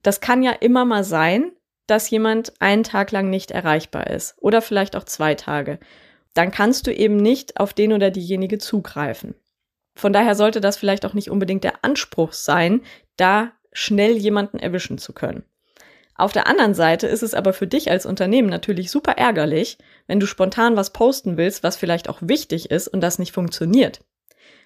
Das 0.02 0.22
kann 0.22 0.42
ja 0.42 0.52
immer 0.52 0.86
mal 0.86 1.04
sein, 1.04 1.52
dass 1.88 2.08
jemand 2.08 2.54
einen 2.58 2.84
Tag 2.84 3.12
lang 3.12 3.28
nicht 3.28 3.50
erreichbar 3.50 4.06
ist 4.06 4.34
oder 4.38 4.62
vielleicht 4.62 4.96
auch 4.96 5.04
zwei 5.04 5.34
Tage. 5.34 5.78
Dann 6.32 6.50
kannst 6.50 6.86
du 6.86 6.94
eben 6.94 7.18
nicht 7.18 7.60
auf 7.60 7.74
den 7.74 7.92
oder 7.92 8.10
diejenige 8.10 8.56
zugreifen. 8.56 9.34
Von 9.98 10.12
daher 10.12 10.36
sollte 10.36 10.60
das 10.60 10.76
vielleicht 10.76 11.04
auch 11.04 11.12
nicht 11.12 11.28
unbedingt 11.28 11.64
der 11.64 11.84
Anspruch 11.84 12.32
sein, 12.32 12.82
da 13.16 13.50
schnell 13.72 14.16
jemanden 14.16 14.60
erwischen 14.60 14.96
zu 14.96 15.12
können. 15.12 15.42
Auf 16.14 16.30
der 16.30 16.46
anderen 16.46 16.72
Seite 16.72 17.08
ist 17.08 17.24
es 17.24 17.34
aber 17.34 17.52
für 17.52 17.66
dich 17.66 17.90
als 17.90 18.06
Unternehmen 18.06 18.48
natürlich 18.48 18.92
super 18.92 19.18
ärgerlich, 19.18 19.76
wenn 20.06 20.20
du 20.20 20.26
spontan 20.26 20.76
was 20.76 20.92
posten 20.92 21.36
willst, 21.36 21.64
was 21.64 21.74
vielleicht 21.74 22.08
auch 22.08 22.18
wichtig 22.20 22.70
ist 22.70 22.86
und 22.86 23.00
das 23.00 23.18
nicht 23.18 23.32
funktioniert. 23.32 24.00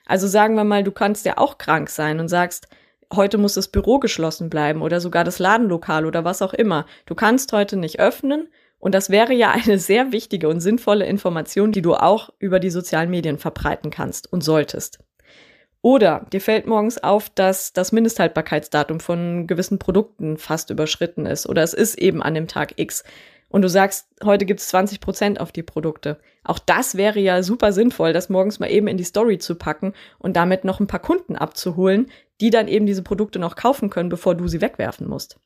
Also 0.04 0.26
sagen 0.26 0.54
wir 0.54 0.64
mal, 0.64 0.84
du 0.84 0.92
kannst 0.92 1.24
ja 1.24 1.38
auch 1.38 1.56
krank 1.56 1.88
sein 1.88 2.20
und 2.20 2.28
sagst, 2.28 2.68
heute 3.10 3.38
muss 3.38 3.54
das 3.54 3.68
Büro 3.68 4.00
geschlossen 4.00 4.50
bleiben 4.50 4.82
oder 4.82 5.00
sogar 5.00 5.24
das 5.24 5.38
Ladenlokal 5.38 6.04
oder 6.04 6.26
was 6.26 6.42
auch 6.42 6.52
immer. 6.52 6.84
Du 7.06 7.14
kannst 7.14 7.54
heute 7.54 7.78
nicht 7.78 8.00
öffnen 8.00 8.48
und 8.78 8.94
das 8.94 9.08
wäre 9.08 9.32
ja 9.32 9.50
eine 9.52 9.78
sehr 9.78 10.12
wichtige 10.12 10.50
und 10.50 10.60
sinnvolle 10.60 11.06
Information, 11.06 11.72
die 11.72 11.80
du 11.80 11.94
auch 11.94 12.28
über 12.38 12.60
die 12.60 12.70
sozialen 12.70 13.08
Medien 13.08 13.38
verbreiten 13.38 13.90
kannst 13.90 14.30
und 14.30 14.42
solltest. 14.42 15.01
Oder 15.82 16.26
dir 16.32 16.40
fällt 16.40 16.66
morgens 16.66 17.02
auf, 17.02 17.28
dass 17.28 17.72
das 17.72 17.90
Mindesthaltbarkeitsdatum 17.90 19.00
von 19.00 19.48
gewissen 19.48 19.80
Produkten 19.80 20.38
fast 20.38 20.70
überschritten 20.70 21.26
ist 21.26 21.48
oder 21.48 21.62
es 21.62 21.74
ist 21.74 21.98
eben 21.98 22.22
an 22.22 22.34
dem 22.34 22.46
Tag 22.46 22.78
X 22.78 23.02
und 23.48 23.62
du 23.62 23.68
sagst, 23.68 24.06
heute 24.24 24.46
gibt 24.46 24.60
es 24.60 24.68
20 24.68 25.00
Prozent 25.00 25.40
auf 25.40 25.52
die 25.52 25.62
Produkte. 25.62 26.18
Auch 26.42 26.58
das 26.58 26.96
wäre 26.96 27.18
ja 27.18 27.42
super 27.42 27.72
sinnvoll, 27.72 28.12
das 28.12 28.30
morgens 28.30 28.60
mal 28.60 28.70
eben 28.70 28.86
in 28.86 28.96
die 28.96 29.04
Story 29.04 29.38
zu 29.38 29.56
packen 29.56 29.92
und 30.18 30.36
damit 30.36 30.64
noch 30.64 30.80
ein 30.80 30.86
paar 30.86 31.02
Kunden 31.02 31.36
abzuholen, 31.36 32.10
die 32.40 32.50
dann 32.50 32.66
eben 32.66 32.86
diese 32.86 33.02
Produkte 33.02 33.38
noch 33.38 33.56
kaufen 33.56 33.90
können, 33.90 34.08
bevor 34.08 34.36
du 34.36 34.48
sie 34.48 34.60
wegwerfen 34.60 35.06
musst. 35.06 35.38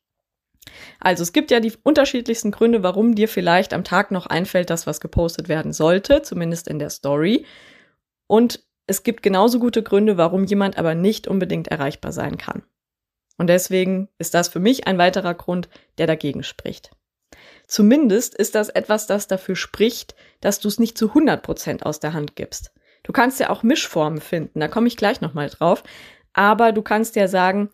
Also 1.01 1.23
es 1.23 1.33
gibt 1.33 1.51
ja 1.51 1.61
die 1.61 1.73
unterschiedlichsten 1.83 2.51
Gründe, 2.51 2.83
warum 2.83 3.15
dir 3.15 3.29
vielleicht 3.29 3.73
am 3.73 3.85
Tag 3.85 4.11
noch 4.11 4.27
einfällt, 4.27 4.71
dass 4.71 4.87
was 4.87 5.01
gepostet 5.01 5.49
werden 5.49 5.73
sollte, 5.73 6.23
zumindest 6.23 6.69
in 6.69 6.79
der 6.79 6.91
Story. 6.91 7.45
Und 8.29 8.66
es 8.87 9.03
gibt 9.03 9.23
genauso 9.23 9.59
gute 9.59 9.83
Gründe, 9.83 10.17
warum 10.17 10.45
jemand 10.45 10.79
aber 10.79 10.95
nicht 10.95 11.27
unbedingt 11.27 11.69
erreichbar 11.69 12.13
sein 12.13 12.39
kann. 12.39 12.63
Und 13.39 13.49
deswegen 13.49 14.09
ist 14.19 14.35
das 14.35 14.49
für 14.49 14.61
mich 14.61 14.87
ein 14.87 14.99
weiterer 14.99 15.35
Grund, 15.35 15.69
der 15.99 16.07
dagegen 16.07 16.43
spricht. 16.43 16.91
Zumindest 17.67 18.35
ist 18.35 18.55
das 18.55 18.69
etwas, 18.69 19.07
das 19.07 19.27
dafür 19.27 19.57
spricht, 19.57 20.15
dass 20.41 20.61
du 20.61 20.69
es 20.69 20.79
nicht 20.79 20.97
zu 20.97 21.09
100 21.09 21.43
Prozent 21.43 21.85
aus 21.85 22.01
der 22.01 22.13
Hand 22.13 22.37
gibst. 22.37 22.73
Du 23.03 23.13
kannst 23.13 23.41
ja 23.41 23.51
auch 23.51 23.63
Mischformen 23.63 24.21
finden, 24.21 24.61
da 24.61 24.69
komme 24.69 24.89
ich 24.89 24.97
gleich 24.97 25.21
nochmal 25.21 25.49
drauf. 25.49 25.83
Aber 26.33 26.73
du 26.73 26.83
kannst 26.83 27.17
ja 27.17 27.29
sagen, 27.29 27.71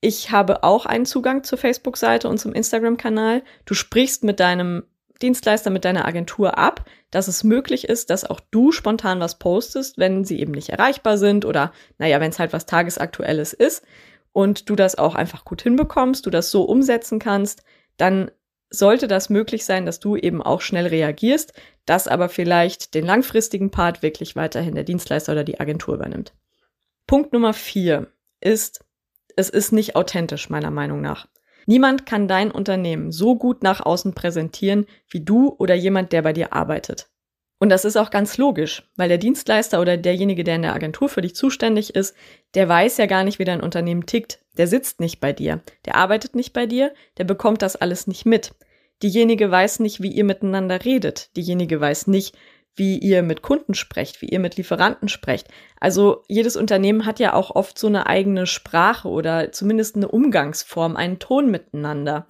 ich 0.00 0.30
habe 0.30 0.64
auch 0.64 0.86
einen 0.86 1.06
Zugang 1.06 1.44
zur 1.44 1.58
Facebook-Seite 1.58 2.28
und 2.28 2.38
zum 2.38 2.52
Instagram-Kanal. 2.52 3.42
Du 3.64 3.74
sprichst 3.74 4.24
mit 4.24 4.40
deinem 4.40 4.84
Dienstleister, 5.20 5.70
mit 5.70 5.84
deiner 5.84 6.06
Agentur 6.06 6.58
ab, 6.58 6.84
dass 7.10 7.28
es 7.28 7.44
möglich 7.44 7.88
ist, 7.88 8.10
dass 8.10 8.24
auch 8.24 8.40
du 8.50 8.72
spontan 8.72 9.20
was 9.20 9.38
postest, 9.38 9.98
wenn 9.98 10.24
sie 10.24 10.40
eben 10.40 10.52
nicht 10.52 10.70
erreichbar 10.70 11.18
sind 11.18 11.44
oder, 11.44 11.72
naja, 11.98 12.20
wenn 12.20 12.30
es 12.30 12.38
halt 12.38 12.52
was 12.52 12.66
Tagesaktuelles 12.66 13.52
ist 13.52 13.84
und 14.32 14.68
du 14.68 14.76
das 14.76 14.96
auch 14.96 15.14
einfach 15.14 15.44
gut 15.44 15.62
hinbekommst, 15.62 16.26
du 16.26 16.30
das 16.30 16.50
so 16.50 16.64
umsetzen 16.64 17.18
kannst, 17.18 17.62
dann 17.96 18.30
sollte 18.70 19.06
das 19.06 19.28
möglich 19.28 19.64
sein, 19.64 19.84
dass 19.84 20.00
du 20.00 20.16
eben 20.16 20.42
auch 20.42 20.62
schnell 20.62 20.86
reagierst, 20.86 21.52
dass 21.84 22.08
aber 22.08 22.28
vielleicht 22.28 22.94
den 22.94 23.04
langfristigen 23.04 23.70
Part 23.70 24.02
wirklich 24.02 24.34
weiterhin 24.34 24.74
der 24.74 24.84
Dienstleister 24.84 25.32
oder 25.32 25.44
die 25.44 25.60
Agentur 25.60 25.94
übernimmt. 25.94 26.32
Punkt 27.06 27.32
Nummer 27.32 27.52
vier 27.52 28.10
ist, 28.40 28.84
es 29.36 29.50
ist 29.50 29.72
nicht 29.72 29.96
authentisch, 29.96 30.48
meiner 30.48 30.70
Meinung 30.70 31.00
nach. 31.00 31.26
Niemand 31.66 32.06
kann 32.06 32.28
dein 32.28 32.50
Unternehmen 32.50 33.12
so 33.12 33.36
gut 33.36 33.62
nach 33.62 33.80
außen 33.80 34.14
präsentieren 34.14 34.86
wie 35.08 35.24
du 35.24 35.54
oder 35.58 35.74
jemand, 35.74 36.12
der 36.12 36.22
bei 36.22 36.32
dir 36.32 36.52
arbeitet. 36.52 37.08
Und 37.58 37.68
das 37.68 37.84
ist 37.84 37.96
auch 37.96 38.10
ganz 38.10 38.38
logisch, 38.38 38.90
weil 38.96 39.08
der 39.08 39.18
Dienstleister 39.18 39.80
oder 39.80 39.96
derjenige, 39.96 40.42
der 40.42 40.56
in 40.56 40.62
der 40.62 40.74
Agentur 40.74 41.08
für 41.08 41.20
dich 41.20 41.36
zuständig 41.36 41.94
ist, 41.94 42.16
der 42.54 42.68
weiß 42.68 42.96
ja 42.96 43.06
gar 43.06 43.22
nicht, 43.22 43.38
wie 43.38 43.44
dein 43.44 43.60
Unternehmen 43.60 44.04
tickt. 44.04 44.40
Der 44.56 44.66
sitzt 44.66 44.98
nicht 44.98 45.20
bei 45.20 45.32
dir, 45.32 45.60
der 45.86 45.94
arbeitet 45.94 46.34
nicht 46.34 46.52
bei 46.52 46.66
dir, 46.66 46.92
der 47.18 47.24
bekommt 47.24 47.62
das 47.62 47.76
alles 47.76 48.08
nicht 48.08 48.26
mit. 48.26 48.52
Diejenige 49.02 49.50
weiß 49.50 49.78
nicht, 49.78 50.02
wie 50.02 50.10
ihr 50.10 50.24
miteinander 50.24 50.84
redet. 50.84 51.36
Diejenige 51.36 51.80
weiß 51.80 52.08
nicht, 52.08 52.36
wie 52.74 52.98
ihr 52.98 53.22
mit 53.22 53.42
Kunden 53.42 53.74
sprecht, 53.74 54.22
wie 54.22 54.28
ihr 54.28 54.38
mit 54.38 54.56
Lieferanten 54.56 55.08
sprecht. 55.08 55.48
Also 55.78 56.22
jedes 56.28 56.56
Unternehmen 56.56 57.04
hat 57.04 57.20
ja 57.20 57.34
auch 57.34 57.54
oft 57.54 57.78
so 57.78 57.86
eine 57.86 58.06
eigene 58.06 58.46
Sprache 58.46 59.08
oder 59.08 59.52
zumindest 59.52 59.96
eine 59.96 60.08
Umgangsform, 60.08 60.96
einen 60.96 61.18
Ton 61.18 61.50
miteinander. 61.50 62.26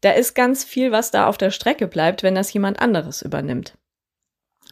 Da 0.00 0.12
ist 0.12 0.34
ganz 0.34 0.64
viel, 0.64 0.92
was 0.92 1.10
da 1.10 1.26
auf 1.26 1.38
der 1.38 1.50
Strecke 1.50 1.86
bleibt, 1.86 2.22
wenn 2.22 2.34
das 2.34 2.52
jemand 2.52 2.80
anderes 2.80 3.22
übernimmt. 3.22 3.74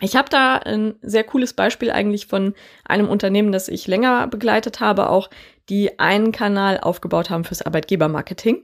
Ich 0.01 0.15
habe 0.15 0.29
da 0.29 0.57
ein 0.57 0.97
sehr 1.01 1.25
cooles 1.25 1.55
Beispiel 1.55 1.91
eigentlich 1.91 2.27
von 2.27 2.55
einem 2.85 3.09
Unternehmen, 3.09 3.51
das 3.51 3.69
ich 3.69 3.87
länger 3.87 4.27
begleitet 4.27 4.81
habe, 4.81 5.09
auch 5.09 5.31
die 5.71 5.99
einen 5.99 6.33
Kanal 6.33 6.79
aufgebaut 6.79 7.31
haben 7.31 7.45
fürs 7.45 7.63
Arbeitgebermarketing 7.63 8.63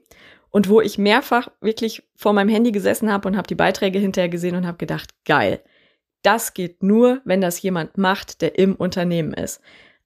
und 0.50 0.68
wo 0.68 0.80
ich 0.80 0.98
mehrfach 0.98 1.48
wirklich 1.60 2.02
vor 2.14 2.34
meinem 2.34 2.50
Handy 2.50 2.70
gesessen 2.70 3.10
habe 3.10 3.28
und 3.28 3.36
habe 3.36 3.48
die 3.48 3.54
Beiträge 3.54 3.98
hinterher 3.98 4.28
gesehen 4.28 4.56
und 4.56 4.66
habe 4.66 4.76
gedacht, 4.76 5.10
geil. 5.24 5.62
Das 6.22 6.54
geht 6.54 6.82
nur, 6.82 7.20
wenn 7.24 7.40
das 7.40 7.60
jemand 7.60 7.98
macht, 7.98 8.40
der 8.42 8.58
im 8.58 8.74
Unternehmen 8.74 9.34
ist. 9.34 9.60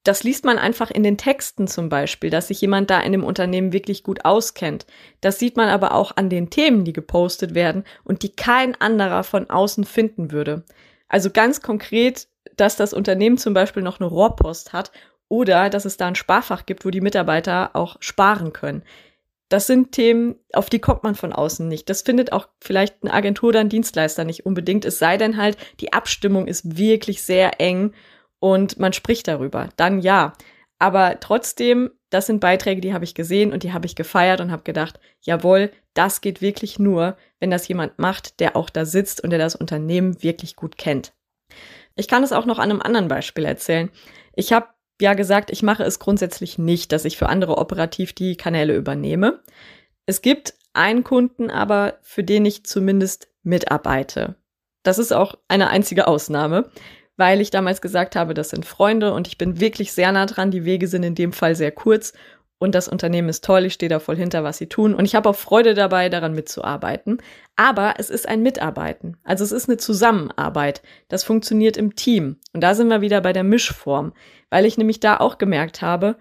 Das 0.06 0.22
liest 0.22 0.44
man 0.44 0.56
einfach 0.56 0.92
in 0.92 1.02
den 1.02 1.18
Texten 1.18 1.66
zum 1.66 1.88
Beispiel, 1.88 2.30
dass 2.30 2.48
sich 2.48 2.60
jemand 2.60 2.90
da 2.90 3.00
in 3.00 3.10
dem 3.10 3.24
Unternehmen 3.24 3.72
wirklich 3.72 4.04
gut 4.04 4.24
auskennt. 4.24 4.86
Das 5.20 5.40
sieht 5.40 5.56
man 5.56 5.68
aber 5.68 5.94
auch 5.94 6.16
an 6.16 6.30
den 6.30 6.48
Themen, 6.48 6.84
die 6.84 6.92
gepostet 6.92 7.54
werden 7.56 7.82
und 8.04 8.22
die 8.22 8.30
kein 8.30 8.80
anderer 8.80 9.24
von 9.24 9.50
außen 9.50 9.84
finden 9.84 10.30
würde. 10.30 10.62
Also 11.08 11.30
ganz 11.30 11.60
konkret, 11.60 12.28
dass 12.56 12.76
das 12.76 12.94
Unternehmen 12.94 13.36
zum 13.36 13.52
Beispiel 13.52 13.82
noch 13.82 13.98
eine 13.98 14.08
Rohrpost 14.08 14.72
hat 14.72 14.92
oder 15.28 15.70
dass 15.70 15.84
es 15.84 15.96
da 15.96 16.06
ein 16.06 16.14
Sparfach 16.14 16.66
gibt, 16.66 16.84
wo 16.84 16.90
die 16.90 17.00
Mitarbeiter 17.00 17.70
auch 17.74 17.96
sparen 17.98 18.52
können. 18.52 18.84
Das 19.48 19.66
sind 19.66 19.92
Themen, 19.92 20.36
auf 20.52 20.68
die 20.70 20.80
kommt 20.80 21.04
man 21.04 21.14
von 21.14 21.32
außen 21.32 21.68
nicht. 21.68 21.88
Das 21.88 22.02
findet 22.02 22.32
auch 22.32 22.48
vielleicht 22.60 22.96
eine 23.02 23.12
Agentur 23.12 23.50
oder 23.50 23.60
ein 23.60 23.68
Dienstleister 23.68 24.24
nicht 24.24 24.44
unbedingt. 24.44 24.84
Es 24.84 24.98
sei 24.98 25.16
denn 25.16 25.36
halt, 25.36 25.56
die 25.80 25.92
Abstimmung 25.92 26.48
ist 26.48 26.76
wirklich 26.76 27.22
sehr 27.22 27.60
eng 27.60 27.92
und 28.40 28.78
man 28.78 28.92
spricht 28.92 29.28
darüber. 29.28 29.68
Dann 29.76 30.00
ja. 30.00 30.32
Aber 30.78 31.20
trotzdem, 31.20 31.90
das 32.10 32.26
sind 32.26 32.40
Beiträge, 32.40 32.80
die 32.80 32.92
habe 32.92 33.04
ich 33.04 33.14
gesehen 33.14 33.52
und 33.52 33.62
die 33.62 33.72
habe 33.72 33.86
ich 33.86 33.96
gefeiert 33.96 34.40
und 34.40 34.50
habe 34.50 34.62
gedacht, 34.62 35.00
jawohl, 35.20 35.70
das 35.94 36.20
geht 36.20 36.42
wirklich 36.42 36.78
nur, 36.78 37.16
wenn 37.40 37.50
das 37.50 37.68
jemand 37.68 37.98
macht, 37.98 38.40
der 38.40 38.56
auch 38.56 38.68
da 38.68 38.84
sitzt 38.84 39.22
und 39.22 39.30
der 39.30 39.38
das 39.38 39.56
Unternehmen 39.56 40.22
wirklich 40.22 40.56
gut 40.56 40.76
kennt. 40.76 41.14
Ich 41.94 42.08
kann 42.08 42.22
es 42.22 42.32
auch 42.32 42.44
noch 42.44 42.58
an 42.58 42.70
einem 42.70 42.82
anderen 42.82 43.08
Beispiel 43.08 43.44
erzählen. 43.44 43.90
Ich 44.34 44.52
habe 44.52 44.66
ja 45.00 45.14
gesagt, 45.14 45.50
ich 45.50 45.62
mache 45.62 45.84
es 45.84 45.98
grundsätzlich 45.98 46.58
nicht, 46.58 46.92
dass 46.92 47.04
ich 47.04 47.16
für 47.16 47.28
andere 47.28 47.58
operativ 47.58 48.12
die 48.12 48.36
Kanäle 48.36 48.74
übernehme. 48.74 49.40
Es 50.06 50.22
gibt 50.22 50.54
einen 50.72 51.04
Kunden 51.04 51.50
aber, 51.50 51.98
für 52.02 52.24
den 52.24 52.44
ich 52.44 52.64
zumindest 52.64 53.28
mitarbeite. 53.42 54.36
Das 54.82 54.98
ist 54.98 55.12
auch 55.12 55.34
eine 55.48 55.68
einzige 55.68 56.06
Ausnahme, 56.06 56.70
weil 57.16 57.40
ich 57.40 57.50
damals 57.50 57.80
gesagt 57.80 58.14
habe, 58.14 58.34
das 58.34 58.50
sind 58.50 58.64
Freunde 58.64 59.12
und 59.12 59.26
ich 59.26 59.38
bin 59.38 59.58
wirklich 59.58 59.92
sehr 59.92 60.12
nah 60.12 60.26
dran. 60.26 60.50
Die 60.50 60.64
Wege 60.64 60.86
sind 60.86 61.02
in 61.02 61.14
dem 61.14 61.32
Fall 61.32 61.56
sehr 61.56 61.72
kurz 61.72 62.12
und 62.58 62.74
das 62.74 62.88
Unternehmen 62.88 63.28
ist 63.28 63.44
toll, 63.44 63.64
ich 63.66 63.74
stehe 63.74 63.90
da 63.90 63.98
voll 63.98 64.16
hinter, 64.16 64.42
was 64.44 64.58
sie 64.58 64.68
tun 64.68 64.94
und 64.94 65.04
ich 65.04 65.14
habe 65.14 65.28
auch 65.28 65.36
Freude 65.36 65.74
dabei, 65.74 66.08
daran 66.08 66.34
mitzuarbeiten. 66.34 67.18
Aber 67.56 67.94
es 67.98 68.10
ist 68.10 68.28
ein 68.28 68.42
Mitarbeiten, 68.42 69.16
also 69.24 69.44
es 69.44 69.52
ist 69.52 69.68
eine 69.68 69.76
Zusammenarbeit. 69.76 70.82
Das 71.08 71.24
funktioniert 71.24 71.76
im 71.76 71.96
Team 71.96 72.36
und 72.52 72.62
da 72.62 72.74
sind 72.74 72.88
wir 72.88 73.00
wieder 73.00 73.20
bei 73.20 73.32
der 73.32 73.44
Mischform, 73.44 74.12
weil 74.50 74.64
ich 74.64 74.78
nämlich 74.78 75.00
da 75.00 75.18
auch 75.18 75.38
gemerkt 75.38 75.82
habe, 75.82 76.16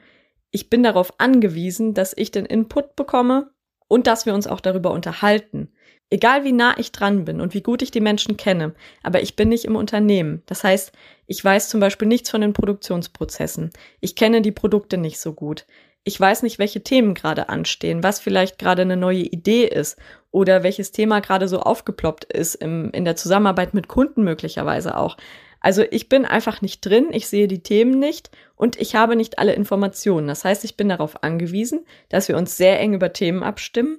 ich 0.51 0.69
bin 0.69 0.83
darauf 0.83 1.19
angewiesen, 1.19 1.93
dass 1.93 2.13
ich 2.15 2.31
den 2.31 2.45
Input 2.45 2.95
bekomme 2.95 3.51
und 3.87 4.07
dass 4.07 4.25
wir 4.25 4.33
uns 4.33 4.47
auch 4.47 4.61
darüber 4.61 4.91
unterhalten. 4.91 5.69
Egal 6.09 6.43
wie 6.43 6.51
nah 6.51 6.77
ich 6.77 6.91
dran 6.91 7.25
bin 7.25 7.41
und 7.41 7.53
wie 7.53 7.61
gut 7.61 7.81
ich 7.81 7.91
die 7.91 7.99
Menschen 7.99 8.37
kenne, 8.37 8.75
aber 9.01 9.21
ich 9.21 9.35
bin 9.35 9.49
nicht 9.49 9.65
im 9.65 9.75
Unternehmen. 9.75 10.43
Das 10.45 10.63
heißt, 10.63 10.91
ich 11.25 11.43
weiß 11.43 11.67
zum 11.67 11.79
Beispiel 11.79 12.07
nichts 12.07 12.29
von 12.29 12.41
den 12.41 12.53
Produktionsprozessen. 12.53 13.71
Ich 14.01 14.15
kenne 14.15 14.41
die 14.41 14.51
Produkte 14.51 14.97
nicht 14.97 15.19
so 15.19 15.33
gut. 15.33 15.65
Ich 16.05 16.19
weiß 16.19 16.43
nicht, 16.43 16.59
welche 16.59 16.83
Themen 16.83 17.15
gerade 17.15 17.49
anstehen, 17.49 18.03
was 18.03 18.19
vielleicht 18.19 18.59
gerade 18.59 18.83
eine 18.83 18.95
neue 18.95 19.23
Idee 19.23 19.65
ist 19.65 19.97
oder 20.31 20.61
welches 20.61 20.91
Thema 20.91 21.19
gerade 21.19 21.47
so 21.47 21.59
aufgeploppt 21.59 22.25
ist 22.25 22.55
im, 22.55 22.91
in 22.91 23.05
der 23.05 23.15
Zusammenarbeit 23.15 23.73
mit 23.73 23.87
Kunden 23.87 24.23
möglicherweise 24.23 24.97
auch. 24.97 25.17
Also 25.59 25.83
ich 25.89 26.07
bin 26.07 26.25
einfach 26.25 26.61
nicht 26.61 26.85
drin, 26.85 27.07
ich 27.11 27.27
sehe 27.27 27.47
die 27.47 27.63
Themen 27.63 27.97
nicht 27.97 28.29
und 28.55 28.79
ich 28.79 28.95
habe 28.95 29.15
nicht 29.15 29.39
alle 29.39 29.53
Informationen. 29.53 30.27
Das 30.27 30.45
heißt, 30.45 30.63
ich 30.63 30.77
bin 30.77 30.89
darauf 30.89 31.23
angewiesen, 31.23 31.85
dass 32.09 32.27
wir 32.27 32.37
uns 32.37 32.55
sehr 32.55 32.79
eng 32.79 32.93
über 32.93 33.11
Themen 33.11 33.41
abstimmen 33.41 33.97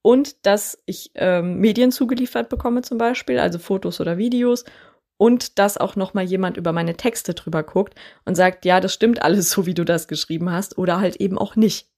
und 0.00 0.46
dass 0.46 0.80
ich 0.86 1.10
ähm, 1.16 1.58
Medien 1.58 1.90
zugeliefert 1.90 2.48
bekomme 2.48 2.82
zum 2.82 2.98
Beispiel, 2.98 3.40
also 3.40 3.58
Fotos 3.58 4.00
oder 4.00 4.16
Videos 4.16 4.64
und 5.18 5.58
dass 5.58 5.76
auch 5.76 5.96
noch 5.96 6.14
mal 6.14 6.24
jemand 6.24 6.56
über 6.56 6.72
meine 6.72 6.96
Texte 6.96 7.34
drüber 7.34 7.62
guckt 7.62 7.94
und 8.24 8.36
sagt, 8.36 8.64
ja, 8.64 8.80
das 8.80 8.94
stimmt 8.94 9.20
alles 9.20 9.50
so, 9.50 9.66
wie 9.66 9.74
du 9.74 9.84
das 9.84 10.08
geschrieben 10.08 10.50
hast 10.50 10.78
oder 10.78 11.00
halt 11.00 11.16
eben 11.16 11.36
auch 11.36 11.56
nicht. 11.56 11.88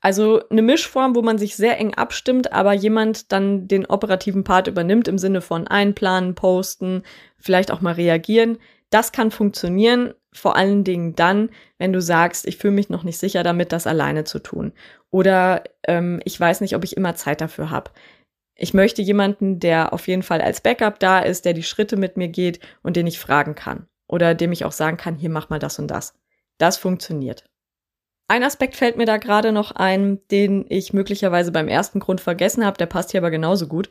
Also 0.00 0.40
eine 0.48 0.62
Mischform, 0.62 1.16
wo 1.16 1.22
man 1.22 1.38
sich 1.38 1.56
sehr 1.56 1.78
eng 1.78 1.94
abstimmt, 1.94 2.52
aber 2.52 2.72
jemand 2.72 3.32
dann 3.32 3.66
den 3.66 3.84
operativen 3.84 4.44
Part 4.44 4.68
übernimmt 4.68 5.08
im 5.08 5.18
Sinne 5.18 5.40
von 5.40 5.66
einplanen, 5.66 6.36
posten, 6.36 7.02
vielleicht 7.36 7.72
auch 7.72 7.80
mal 7.80 7.94
reagieren. 7.94 8.58
Das 8.90 9.10
kann 9.10 9.32
funktionieren, 9.32 10.14
vor 10.32 10.54
allen 10.54 10.84
Dingen 10.84 11.16
dann, 11.16 11.50
wenn 11.78 11.92
du 11.92 12.00
sagst, 12.00 12.46
ich 12.46 12.58
fühle 12.58 12.74
mich 12.74 12.90
noch 12.90 13.02
nicht 13.02 13.18
sicher 13.18 13.42
damit, 13.42 13.72
das 13.72 13.88
alleine 13.88 14.22
zu 14.22 14.38
tun. 14.38 14.72
Oder 15.10 15.64
ähm, 15.86 16.20
ich 16.24 16.38
weiß 16.38 16.60
nicht, 16.60 16.76
ob 16.76 16.84
ich 16.84 16.96
immer 16.96 17.16
Zeit 17.16 17.40
dafür 17.40 17.70
habe. 17.70 17.90
Ich 18.60 18.74
möchte 18.74 19.00
jemanden, 19.02 19.60
der 19.60 19.92
auf 19.92 20.08
jeden 20.08 20.24
Fall 20.24 20.40
als 20.40 20.60
Backup 20.60 20.98
da 20.98 21.20
ist, 21.20 21.44
der 21.44 21.54
die 21.54 21.62
Schritte 21.62 21.96
mit 21.96 22.16
mir 22.16 22.26
geht 22.26 22.58
und 22.82 22.96
den 22.96 23.06
ich 23.06 23.20
fragen 23.20 23.54
kann. 23.54 23.86
Oder 24.08 24.34
dem 24.34 24.50
ich 24.50 24.64
auch 24.64 24.72
sagen 24.72 24.96
kann, 24.96 25.14
hier 25.14 25.30
mach 25.30 25.48
mal 25.48 25.60
das 25.60 25.78
und 25.78 25.86
das. 25.86 26.14
Das 26.58 26.76
funktioniert. 26.76 27.44
Ein 28.26 28.42
Aspekt 28.42 28.74
fällt 28.74 28.96
mir 28.96 29.06
da 29.06 29.16
gerade 29.16 29.52
noch 29.52 29.70
ein, 29.70 30.20
den 30.32 30.66
ich 30.68 30.92
möglicherweise 30.92 31.52
beim 31.52 31.68
ersten 31.68 32.00
Grund 32.00 32.20
vergessen 32.20 32.66
habe, 32.66 32.76
der 32.76 32.86
passt 32.86 33.12
hier 33.12 33.20
aber 33.20 33.30
genauso 33.30 33.68
gut. 33.68 33.88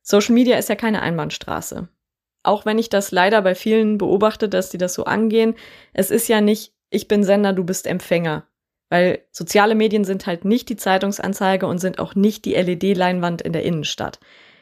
Social 0.00 0.34
Media 0.34 0.56
ist 0.58 0.68
ja 0.68 0.76
keine 0.76 1.02
Einbahnstraße. 1.02 1.88
Auch 2.44 2.64
wenn 2.64 2.78
ich 2.78 2.90
das 2.90 3.10
leider 3.10 3.42
bei 3.42 3.56
vielen 3.56 3.98
beobachte, 3.98 4.48
dass 4.48 4.70
die 4.70 4.78
das 4.78 4.94
so 4.94 5.04
angehen, 5.04 5.54
es 5.92 6.12
ist 6.12 6.28
ja 6.28 6.40
nicht, 6.40 6.72
ich 6.88 7.08
bin 7.08 7.24
Sender, 7.24 7.52
du 7.52 7.64
bist 7.64 7.86
Empfänger. 7.86 8.46
Weil 8.90 9.22
soziale 9.30 9.74
Medien 9.74 10.04
sind 10.04 10.26
halt 10.26 10.44
nicht 10.44 10.68
die 10.68 10.76
Zeitungsanzeige 10.76 11.66
und 11.66 11.78
sind 11.78 11.98
auch 11.98 12.14
nicht 12.14 12.44
die 12.44 12.54
LED-Leinwand 12.54 13.42
in 13.42 13.52
der 13.52 13.64
Innenstadt, 13.64 14.20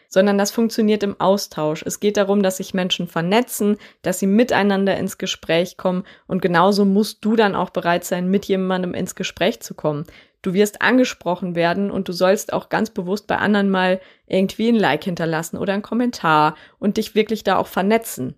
sondern 0.08 0.38
das 0.38 0.50
funktioniert 0.50 1.02
im 1.02 1.20
Austausch. 1.20 1.82
Es 1.84 2.00
geht 2.00 2.16
darum, 2.16 2.42
dass 2.42 2.58
sich 2.58 2.74
Menschen 2.74 3.08
vernetzen, 3.08 3.76
dass 4.02 4.18
sie 4.18 4.26
miteinander 4.26 4.96
ins 4.96 5.18
Gespräch 5.18 5.76
kommen 5.76 6.04
und 6.26 6.42
genauso 6.42 6.84
musst 6.84 7.24
du 7.24 7.36
dann 7.36 7.54
auch 7.54 7.70
bereit 7.70 8.04
sein, 8.04 8.28
mit 8.28 8.44
jemandem 8.46 8.94
ins 8.94 9.14
Gespräch 9.14 9.60
zu 9.60 9.74
kommen. 9.74 10.04
Du 10.42 10.54
wirst 10.54 10.82
angesprochen 10.82 11.54
werden 11.54 11.90
und 11.90 12.08
du 12.08 12.12
sollst 12.12 12.52
auch 12.52 12.68
ganz 12.68 12.90
bewusst 12.90 13.28
bei 13.28 13.38
anderen 13.38 13.70
mal 13.70 14.00
irgendwie 14.26 14.68
ein 14.68 14.76
Like 14.76 15.04
hinterlassen 15.04 15.56
oder 15.56 15.72
einen 15.72 15.82
Kommentar 15.82 16.56
und 16.78 16.96
dich 16.96 17.14
wirklich 17.14 17.44
da 17.44 17.56
auch 17.56 17.68
vernetzen. 17.68 18.34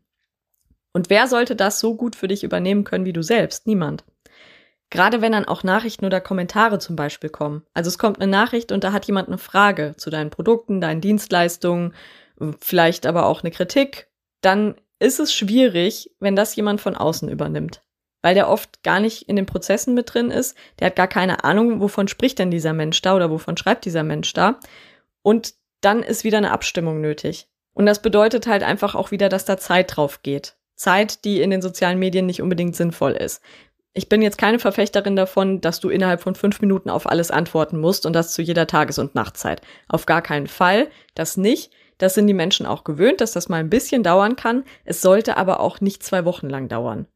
Und 0.93 1.11
wer 1.11 1.27
sollte 1.27 1.57
das 1.57 1.81
so 1.81 1.97
gut 1.97 2.15
für 2.15 2.29
dich 2.29 2.45
übernehmen 2.45 2.85
können 2.85 3.05
wie 3.05 3.13
du 3.13 3.23
selbst? 3.23 3.67
Niemand. 3.67 4.05
Gerade 4.91 5.21
wenn 5.21 5.33
dann 5.33 5.45
auch 5.45 5.65
Nachrichten 5.65 6.05
oder 6.05 6.21
Kommentare 6.21 6.79
zum 6.79 6.95
Beispiel 6.95 7.31
kommen. 7.31 7.63
Also 7.75 7.89
es 7.89 7.99
kommt 7.99 8.21
eine 8.21 8.31
Nachricht 8.31 8.71
und 8.71 8.85
da 8.85 8.93
hat 8.93 9.07
jemand 9.07 9.29
eine 9.29 9.39
Frage 9.39 9.95
zu 9.97 10.11
deinen 10.11 10.31
Produkten, 10.31 10.81
deinen 10.81 11.01
Dienstleistungen, 11.01 11.95
vielleicht 12.61 13.07
aber 13.07 13.27
auch 13.27 13.43
eine 13.43 13.51
Kritik, 13.51 14.09
dann 14.41 14.77
ist 14.99 15.21
es 15.21 15.35
schwierig, 15.35 16.11
wenn 16.21 16.37
das 16.37 16.57
jemand 16.57 16.81
von 16.81 16.97
außen 16.97 17.29
übernimmt. 17.29 17.83
Weil 18.23 18.35
der 18.35 18.49
oft 18.49 18.83
gar 18.83 19.01
nicht 19.01 19.29
in 19.29 19.37
den 19.37 19.47
Prozessen 19.47 19.95
mit 19.95 20.15
drin 20.15 20.31
ist. 20.31 20.57
Der 20.79 20.87
hat 20.87 20.97
gar 20.97 21.09
keine 21.09 21.45
Ahnung, 21.45 21.81
wovon 21.81 22.09
spricht 22.09 22.39
denn 22.39 22.51
dieser 22.51 22.73
Mensch 22.73 23.03
da 23.03 23.15
oder 23.15 23.31
wovon 23.31 23.57
schreibt 23.57 23.85
dieser 23.85 24.03
Mensch 24.03 24.33
da. 24.33 24.59
Und 25.23 25.55
dann 25.83 26.03
ist 26.03 26.25
wieder 26.25 26.39
eine 26.39 26.51
Abstimmung 26.51 27.01
nötig. 27.01 27.49
Und 27.75 27.85
das 27.85 28.01
bedeutet 28.01 28.47
halt 28.47 28.63
einfach 28.63 28.95
auch 28.95 29.11
wieder, 29.11 29.29
dass 29.29 29.45
da 29.45 29.59
Zeit 29.59 29.97
drauf 29.97 30.23
geht. 30.23 30.57
Zeit, 30.75 31.25
die 31.25 31.43
in 31.43 31.51
den 31.51 31.61
sozialen 31.61 31.99
Medien 31.99 32.27
nicht 32.27 32.41
unbedingt 32.41 32.77
sinnvoll 32.77 33.13
ist. 33.13 33.43
Ich 33.97 34.09
bin 34.09 34.23
jetzt 34.23 34.39
keine 34.39 34.59
Verfechterin 34.59 35.15
davon, 35.15 35.61
dass 35.61 35.79
du 35.79 35.89
innerhalb 35.89 36.21
von 36.21 36.35
fünf 36.35 36.61
Minuten 36.61 36.91
auf 36.91 37.09
alles 37.09 37.31
antworten 37.31 37.79
musst 37.79 38.07
und 38.07 38.13
das 38.13 38.33
zu 38.35 38.43
jeder 38.43 38.67
Tages- 38.67 38.99
und 38.99 39.15
Nachtzeit. 39.15 39.63
Auf 39.89 40.05
gar 40.05 40.21
keinen 40.21 40.49
Fall. 40.49 40.89
Das 41.15 41.37
nicht. 41.37 41.73
Das 41.99 42.15
sind 42.15 42.27
die 42.27 42.35
Menschen 42.35 42.67
auch 42.67 42.83
gewöhnt, 42.83 43.21
dass 43.21 43.31
das 43.31 43.49
mal 43.49 43.61
ein 43.61 43.71
bisschen 43.71 44.03
dauern 44.03 44.35
kann. 44.35 44.65
Es 44.85 45.01
sollte 45.01 45.37
aber 45.37 45.61
auch 45.61 45.81
nicht 45.81 46.03
zwei 46.03 46.25
Wochen 46.25 46.51
lang 46.51 46.69
dauern. 46.69 47.07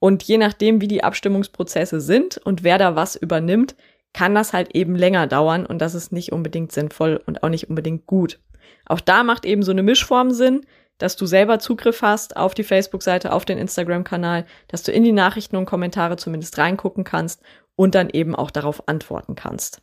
Und 0.00 0.24
je 0.24 0.36
nachdem, 0.36 0.80
wie 0.80 0.88
die 0.88 1.04
Abstimmungsprozesse 1.04 2.00
sind 2.00 2.38
und 2.38 2.64
wer 2.64 2.78
da 2.78 2.96
was 2.96 3.14
übernimmt, 3.14 3.76
kann 4.12 4.34
das 4.34 4.52
halt 4.52 4.74
eben 4.74 4.96
länger 4.96 5.28
dauern 5.28 5.64
und 5.64 5.78
das 5.78 5.94
ist 5.94 6.10
nicht 6.10 6.32
unbedingt 6.32 6.72
sinnvoll 6.72 7.22
und 7.26 7.44
auch 7.44 7.50
nicht 7.50 7.68
unbedingt 7.68 8.06
gut. 8.06 8.40
Auch 8.84 9.00
da 9.00 9.22
macht 9.22 9.44
eben 9.44 9.62
so 9.62 9.70
eine 9.70 9.82
Mischform 9.84 10.32
Sinn 10.32 10.62
dass 10.98 11.16
du 11.16 11.26
selber 11.26 11.58
Zugriff 11.58 12.02
hast 12.02 12.36
auf 12.36 12.54
die 12.54 12.64
Facebook-Seite, 12.64 13.32
auf 13.32 13.44
den 13.44 13.58
Instagram-Kanal, 13.58 14.46
dass 14.68 14.82
du 14.82 14.92
in 14.92 15.04
die 15.04 15.12
Nachrichten 15.12 15.56
und 15.56 15.66
Kommentare 15.66 16.16
zumindest 16.16 16.58
reingucken 16.58 17.04
kannst 17.04 17.42
und 17.76 17.94
dann 17.94 18.10
eben 18.10 18.34
auch 18.34 18.50
darauf 18.50 18.88
antworten 18.88 19.34
kannst. 19.34 19.82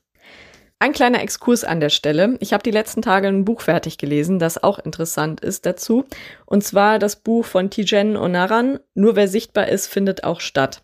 Ein 0.80 0.92
kleiner 0.92 1.22
Exkurs 1.22 1.64
an 1.64 1.80
der 1.80 1.90
Stelle. 1.90 2.36
Ich 2.42 2.52
habe 2.52 2.62
die 2.62 2.72
letzten 2.72 3.02
Tage 3.02 3.30
ein 3.30 3.46
Buch 3.46 3.62
fertig 3.62 3.98
gelesen, 3.98 4.38
das 4.38 4.62
auch 4.62 4.80
interessant 4.80 5.40
ist 5.40 5.66
dazu. 5.66 6.04
Und 6.46 6.64
zwar 6.64 7.00
das 7.00 7.16
Buch 7.16 7.46
von 7.46 7.70
Tijen 7.70 8.18
Onaran, 8.18 8.80
Nur 8.94 9.16
wer 9.16 9.30
sichtbar 9.30 9.70
ist, 9.70 9.88
findet 9.88 10.26
auch 10.26 10.42
statt. 10.42 10.84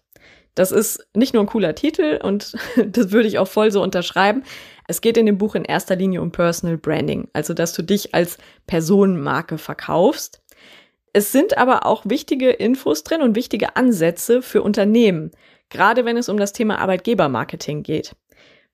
Das 0.55 0.71
ist 0.71 1.05
nicht 1.13 1.33
nur 1.33 1.43
ein 1.43 1.47
cooler 1.47 1.75
Titel 1.75 2.19
und 2.23 2.55
das 2.85 3.11
würde 3.11 3.27
ich 3.27 3.39
auch 3.39 3.47
voll 3.47 3.71
so 3.71 3.83
unterschreiben. 3.83 4.43
Es 4.89 5.01
geht 5.01 5.17
in 5.17 5.27
dem 5.27 5.37
Buch 5.37 5.53
in 5.53 5.65
erster 5.65 5.95
Linie 5.95 6.19
um 6.19 6.31
Personal 6.31 6.75
Branding, 6.75 7.27
also 7.31 7.53
dass 7.53 7.73
du 7.73 7.83
dich 7.83 8.15
als 8.15 8.39
Personenmarke 8.65 9.59
verkaufst. 9.59 10.41
Es 11.13 11.31
sind 11.31 11.59
aber 11.59 11.85
auch 11.85 12.05
wichtige 12.07 12.49
Infos 12.49 13.03
drin 13.03 13.21
und 13.21 13.35
wichtige 13.35 13.75
Ansätze 13.75 14.41
für 14.41 14.63
Unternehmen, 14.63 15.29
gerade 15.69 16.05
wenn 16.05 16.17
es 16.17 16.27
um 16.27 16.37
das 16.37 16.53
Thema 16.53 16.79
Arbeitgebermarketing 16.79 17.83
geht. 17.83 18.15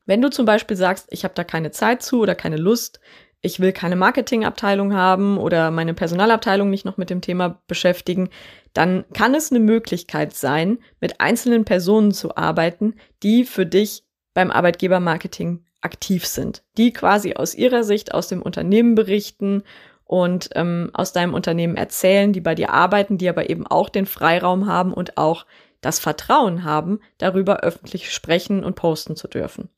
Wenn 0.05 0.21
du 0.21 0.29
zum 0.29 0.45
Beispiel 0.45 0.77
sagst, 0.77 1.07
ich 1.09 1.25
habe 1.25 1.33
da 1.33 1.43
keine 1.43 1.71
Zeit 1.71 2.01
zu 2.01 2.21
oder 2.21 2.33
keine 2.33 2.57
Lust, 2.57 3.01
ich 3.41 3.59
will 3.59 3.73
keine 3.73 3.97
Marketingabteilung 3.97 4.93
haben 4.93 5.37
oder 5.37 5.69
meine 5.69 5.93
Personalabteilung 5.93 6.69
nicht 6.69 6.85
noch 6.85 6.95
mit 6.95 7.09
dem 7.09 7.19
Thema 7.19 7.61
beschäftigen, 7.67 8.29
dann 8.71 9.03
kann 9.11 9.35
es 9.35 9.51
eine 9.51 9.59
Möglichkeit 9.59 10.33
sein, 10.33 10.77
mit 11.01 11.19
einzelnen 11.19 11.65
Personen 11.65 12.13
zu 12.13 12.37
arbeiten, 12.37 12.93
die 13.21 13.43
für 13.43 13.65
dich 13.65 14.05
beim 14.33 14.49
Arbeitgebermarketing 14.49 15.64
aktiv 15.85 16.25
sind, 16.25 16.63
die 16.77 16.91
quasi 16.91 17.35
aus 17.35 17.55
ihrer 17.55 17.83
Sicht 17.83 18.13
aus 18.13 18.27
dem 18.27 18.41
Unternehmen 18.41 18.95
berichten 18.95 19.63
und 20.03 20.49
ähm, 20.55 20.89
aus 20.93 21.13
deinem 21.13 21.33
Unternehmen 21.33 21.77
erzählen, 21.77 22.33
die 22.33 22.41
bei 22.41 22.55
dir 22.55 22.71
arbeiten, 22.71 23.17
die 23.17 23.29
aber 23.29 23.49
eben 23.49 23.65
auch 23.65 23.89
den 23.89 24.05
Freiraum 24.05 24.67
haben 24.67 24.93
und 24.93 25.17
auch 25.17 25.45
das 25.81 25.99
Vertrauen 25.99 26.63
haben, 26.63 26.99
darüber 27.17 27.61
öffentlich 27.61 28.11
sprechen 28.11 28.63
und 28.63 28.75
posten 28.75 29.15
zu 29.15 29.27
dürfen. 29.27 29.69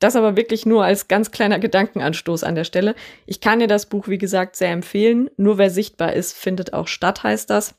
Das 0.00 0.16
aber 0.16 0.36
wirklich 0.36 0.66
nur 0.66 0.84
als 0.84 1.08
ganz 1.08 1.30
kleiner 1.30 1.58
Gedankenanstoß 1.58 2.44
an 2.44 2.56
der 2.56 2.64
Stelle. 2.64 2.94
Ich 3.26 3.40
kann 3.40 3.60
dir 3.60 3.68
das 3.68 3.86
Buch, 3.86 4.08
wie 4.08 4.18
gesagt, 4.18 4.56
sehr 4.56 4.70
empfehlen. 4.70 5.30
Nur 5.36 5.56
wer 5.56 5.70
sichtbar 5.70 6.12
ist, 6.12 6.36
findet 6.36 6.72
auch 6.72 6.88
statt, 6.88 7.22
heißt 7.22 7.48
das. 7.48 7.76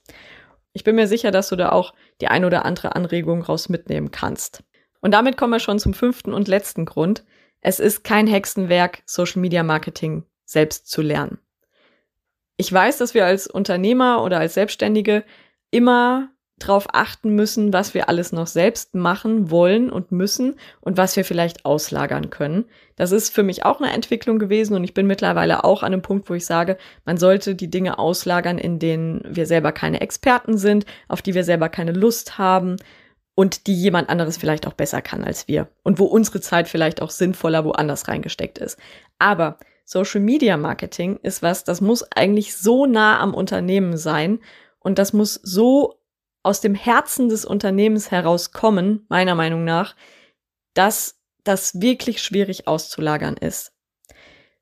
Ich 0.74 0.84
bin 0.84 0.96
mir 0.96 1.08
sicher, 1.08 1.32
dass 1.32 1.50
du 1.50 1.56
da 1.56 1.72
auch 1.72 1.94
die 2.22 2.28
ein 2.28 2.46
oder 2.46 2.66
andere 2.66 2.96
Anregung 2.96 3.42
raus 3.42 3.70
mitnehmen 3.70 4.12
kannst. 4.12 4.64
Und 5.02 5.12
damit 5.12 5.38
kommen 5.38 5.54
wir 5.54 5.60
schon 5.60 5.78
zum 5.78 5.94
fünften 5.94 6.34
und 6.34 6.48
letzten 6.48 6.86
Grund. 6.86 7.24
Es 7.68 7.80
ist 7.80 8.04
kein 8.04 8.28
Hexenwerk, 8.28 9.02
Social 9.08 9.42
Media 9.42 9.64
Marketing 9.64 10.22
selbst 10.46 10.88
zu 10.88 11.02
lernen. 11.02 11.40
Ich 12.58 12.72
weiß, 12.72 13.00
dass 13.00 13.16
wir 13.16 13.26
als 13.26 13.48
Unternehmer 13.48 14.24
oder 14.24 14.38
als 14.38 14.54
Selbstständige 14.54 15.24
immer 15.72 16.30
darauf 16.60 16.86
achten 16.94 17.32
müssen, 17.32 17.74
was 17.74 17.96
wir 17.96 18.08
alles 18.08 18.32
noch 18.32 18.46
selbst 18.46 18.94
machen 18.94 19.50
wollen 19.50 19.90
und 19.90 20.12
müssen 20.12 20.58
und 20.80 20.98
was 20.98 21.16
wir 21.16 21.26
vielleicht 21.26 21.66
auslagern 21.66 22.30
können. 22.30 22.66
Das 22.98 23.12
ist 23.12 23.34
für 23.34 23.42
mich 23.42 23.66
auch 23.66 23.82
eine 23.82 23.92
Entwicklung 23.94 24.38
gewesen 24.38 24.76
und 24.76 24.84
ich 24.84 24.94
bin 24.94 25.08
mittlerweile 25.08 25.64
auch 25.64 25.82
an 25.82 25.92
einem 25.92 26.04
Punkt, 26.04 26.30
wo 26.30 26.36
ich 26.36 26.46
sage, 26.46 26.78
man 27.04 27.18
sollte 27.18 27.56
die 27.56 27.72
Dinge 27.72 27.98
auslagern, 27.98 28.60
in 28.60 28.78
denen 28.78 29.24
wir 29.28 29.48
selber 29.48 29.72
keine 29.72 30.02
Experten 30.02 30.60
sind, 30.60 30.86
auf 31.08 31.24
die 31.24 31.34
wir 31.34 31.44
selber 31.44 31.70
keine 31.70 31.94
Lust 31.94 32.38
haben 32.38 32.78
und 33.36 33.68
die 33.68 33.76
jemand 33.76 34.10
anderes 34.10 34.38
vielleicht 34.38 34.66
auch 34.66 34.74
besser 34.74 35.02
kann 35.02 35.24
als 35.24 35.48
wir 35.48 35.68
und 35.84 36.00
wo 36.00 36.06
unsere 36.06 36.42
Zeit 36.42 36.68
vielleicht 36.68 37.02
auch 37.02 37.10
sinnvoller 37.10 37.66
woanders 37.66 38.08
reingesteckt 38.08 38.58
ist. 38.58 38.80
Aber 39.20 39.60
Social 39.84 40.22
Media 40.22 40.58
Marketing 40.58 41.20
ist 41.22 41.44
was, 41.44 41.64
das 41.64 41.82
muss 41.82 42.04
eigentlich 42.12 42.56
so 42.56 42.86
nah 42.86 43.20
am 43.20 43.34
Unternehmen 43.34 43.98
sein 43.98 44.40
und 44.80 44.98
das 44.98 45.14
muss 45.14 45.36
so 45.44 46.00
aus 46.42 46.62
dem 46.62 46.76
Herzen 46.76 47.30
des 47.30 47.44
Unternehmens 47.44 48.12
herauskommen, 48.12 49.06
meiner 49.10 49.36
Meinung 49.36 49.64
nach, 49.64 49.96
dass 50.74 51.20
das 51.44 51.82
wirklich 51.82 52.22
schwierig 52.22 52.68
auszulagern 52.68 53.36
ist. 53.38 53.74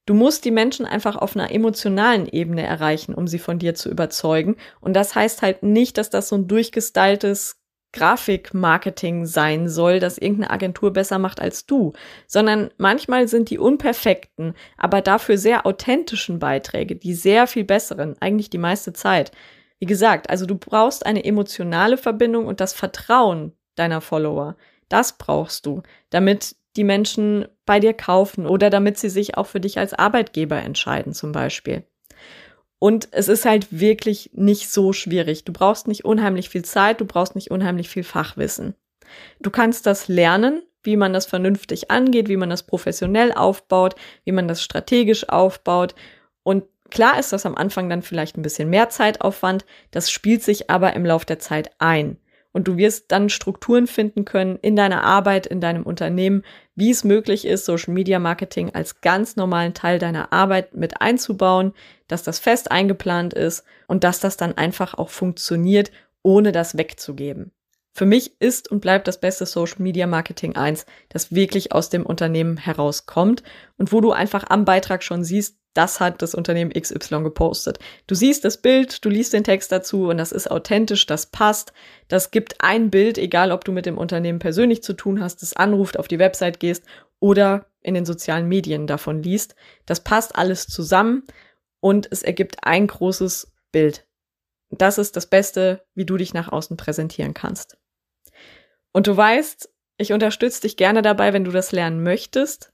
Du 0.05 0.13
musst 0.13 0.43
die 0.43 0.51
Menschen 0.51 0.85
einfach 0.85 1.15
auf 1.15 1.35
einer 1.35 1.51
emotionalen 1.51 2.27
Ebene 2.27 2.63
erreichen, 2.63 3.13
um 3.13 3.27
sie 3.27 3.39
von 3.39 3.59
dir 3.59 3.73
zu 3.73 3.89
überzeugen. 3.89 4.57
Und 4.81 4.93
das 4.93 5.15
heißt 5.15 5.41
halt 5.41 5.63
nicht, 5.63 5.97
dass 5.97 6.09
das 6.09 6.27
so 6.27 6.35
ein 6.35 6.47
durchgestyltes 6.47 7.62
Grafikmarketing 7.93 9.25
sein 9.25 9.69
soll, 9.69 9.99
das 9.99 10.17
irgendeine 10.17 10.49
Agentur 10.49 10.91
besser 10.91 11.19
macht 11.19 11.39
als 11.39 11.65
du, 11.65 11.93
sondern 12.27 12.71
manchmal 12.77 13.27
sind 13.27 13.49
die 13.49 13.59
unperfekten, 13.59 14.55
aber 14.77 15.01
dafür 15.01 15.37
sehr 15.37 15.65
authentischen 15.65 16.39
Beiträge 16.39 16.95
die 16.95 17.13
sehr 17.13 17.47
viel 17.47 17.63
besseren, 17.63 18.15
eigentlich 18.19 18.49
die 18.49 18.57
meiste 18.57 18.93
Zeit. 18.93 19.31
Wie 19.79 19.85
gesagt, 19.85 20.29
also 20.29 20.45
du 20.45 20.55
brauchst 20.55 21.05
eine 21.05 21.23
emotionale 21.23 21.97
Verbindung 21.97 22.47
und 22.47 22.59
das 22.59 22.73
Vertrauen 22.73 23.53
deiner 23.75 24.01
Follower. 24.01 24.55
Das 24.89 25.17
brauchst 25.17 25.65
du, 25.65 25.83
damit 26.09 26.55
die 26.75 26.83
Menschen 26.83 27.47
bei 27.65 27.79
dir 27.79 27.93
kaufen 27.93 28.45
oder 28.45 28.69
damit 28.69 28.97
sie 28.97 29.09
sich 29.09 29.37
auch 29.37 29.47
für 29.47 29.59
dich 29.59 29.77
als 29.79 29.93
Arbeitgeber 29.93 30.57
entscheiden 30.57 31.13
zum 31.13 31.31
Beispiel. 31.31 31.83
Und 32.83 33.07
es 33.11 33.29
ist 33.29 33.45
halt 33.45 33.67
wirklich 33.71 34.31
nicht 34.33 34.69
so 34.69 34.91
schwierig. 34.91 35.45
Du 35.45 35.53
brauchst 35.53 35.87
nicht 35.87 36.03
unheimlich 36.03 36.49
viel 36.49 36.65
Zeit, 36.65 36.99
du 36.99 37.05
brauchst 37.05 37.33
nicht 37.33 37.49
unheimlich 37.49 37.87
viel 37.87 38.03
Fachwissen. 38.03 38.75
Du 39.39 39.51
kannst 39.51 39.85
das 39.85 40.09
lernen, 40.09 40.63
wie 40.81 40.97
man 40.97 41.13
das 41.13 41.25
vernünftig 41.25 41.91
angeht, 41.91 42.27
wie 42.27 42.35
man 42.35 42.49
das 42.49 42.63
professionell 42.63 43.31
aufbaut, 43.31 43.95
wie 44.25 44.33
man 44.33 44.49
das 44.49 44.61
strategisch 44.61 45.29
aufbaut. 45.29 45.95
Und 46.43 46.65
klar 46.91 47.17
ist 47.17 47.31
das 47.31 47.45
am 47.45 47.55
Anfang 47.55 47.87
dann 47.87 48.01
vielleicht 48.01 48.37
ein 48.37 48.41
bisschen 48.41 48.69
mehr 48.69 48.89
Zeitaufwand, 48.89 49.63
das 49.91 50.11
spielt 50.11 50.43
sich 50.43 50.69
aber 50.69 50.91
im 50.93 51.05
Lauf 51.05 51.23
der 51.23 51.39
Zeit 51.39 51.71
ein. 51.79 52.17
Und 52.51 52.67
du 52.67 52.75
wirst 52.75 53.13
dann 53.13 53.29
Strukturen 53.29 53.87
finden 53.87 54.25
können 54.25 54.59
in 54.61 54.75
deiner 54.75 55.05
Arbeit, 55.05 55.47
in 55.47 55.61
deinem 55.61 55.83
Unternehmen, 55.83 56.43
wie 56.75 56.89
es 56.89 57.03
möglich 57.03 57.45
ist, 57.45 57.65
Social 57.65 57.93
Media 57.93 58.19
Marketing 58.19 58.73
als 58.73 59.01
ganz 59.01 59.35
normalen 59.35 59.73
Teil 59.73 59.99
deiner 59.99 60.33
Arbeit 60.33 60.75
mit 60.75 61.01
einzubauen, 61.01 61.73
dass 62.07 62.23
das 62.23 62.39
fest 62.39 62.71
eingeplant 62.71 63.33
ist 63.33 63.63
und 63.87 64.03
dass 64.03 64.19
das 64.19 64.37
dann 64.37 64.57
einfach 64.57 64.95
auch 64.95 65.09
funktioniert, 65.09 65.91
ohne 66.23 66.51
das 66.51 66.77
wegzugeben. 66.77 67.51
Für 67.95 68.07
mich 68.07 68.41
ist 68.41 68.71
und 68.71 68.79
bleibt 68.79 69.07
das 69.07 69.19
beste 69.19 69.45
Social 69.45 69.81
Media 69.83 70.07
Marketing 70.07 70.55
eins, 70.55 70.87
das 71.09 71.31
wirklich 71.31 71.73
aus 71.73 71.89
dem 71.89 72.05
Unternehmen 72.05 72.57
herauskommt 72.57 73.43
und 73.77 73.91
wo 73.91 74.01
du 74.01 74.11
einfach 74.11 74.45
am 74.49 74.65
Beitrag 74.65 75.03
schon 75.03 75.23
siehst, 75.23 75.57
das 75.73 75.99
hat 75.99 76.21
das 76.21 76.35
Unternehmen 76.35 76.71
XY 76.71 77.23
gepostet. 77.23 77.79
Du 78.07 78.15
siehst 78.15 78.45
das 78.45 78.57
Bild, 78.57 79.03
du 79.03 79.09
liest 79.09 79.33
den 79.33 79.43
Text 79.43 79.71
dazu 79.71 80.09
und 80.09 80.17
das 80.17 80.31
ist 80.31 80.49
authentisch, 80.49 81.05
das 81.05 81.25
passt. 81.27 81.73
Das 82.07 82.31
gibt 82.31 82.61
ein 82.61 82.89
Bild, 82.89 83.17
egal 83.17 83.51
ob 83.51 83.65
du 83.65 83.71
mit 83.71 83.85
dem 83.85 83.97
Unternehmen 83.97 84.39
persönlich 84.39 84.83
zu 84.83 84.93
tun 84.93 85.21
hast, 85.21 85.41
das 85.41 85.55
anruft, 85.55 85.97
auf 85.97 86.07
die 86.07 86.19
Website 86.19 86.59
gehst 86.59 86.83
oder 87.19 87.65
in 87.81 87.93
den 87.95 88.05
sozialen 88.05 88.47
Medien 88.47 88.87
davon 88.87 89.23
liest. 89.23 89.55
Das 89.85 90.03
passt 90.03 90.35
alles 90.35 90.67
zusammen 90.67 91.23
und 91.79 92.07
es 92.11 92.23
ergibt 92.23 92.57
ein 92.61 92.87
großes 92.87 93.51
Bild. 93.71 94.07
Das 94.69 94.97
ist 94.97 95.15
das 95.15 95.27
Beste, 95.27 95.85
wie 95.95 96.05
du 96.05 96.17
dich 96.17 96.33
nach 96.33 96.51
außen 96.51 96.77
präsentieren 96.77 97.33
kannst. 97.33 97.77
Und 98.91 99.07
du 99.07 99.15
weißt, 99.15 99.69
ich 99.97 100.13
unterstütze 100.13 100.61
dich 100.61 100.77
gerne 100.77 101.01
dabei, 101.01 101.33
wenn 101.33 101.43
du 101.43 101.51
das 101.51 101.71
lernen 101.71 102.01
möchtest. 102.03 102.72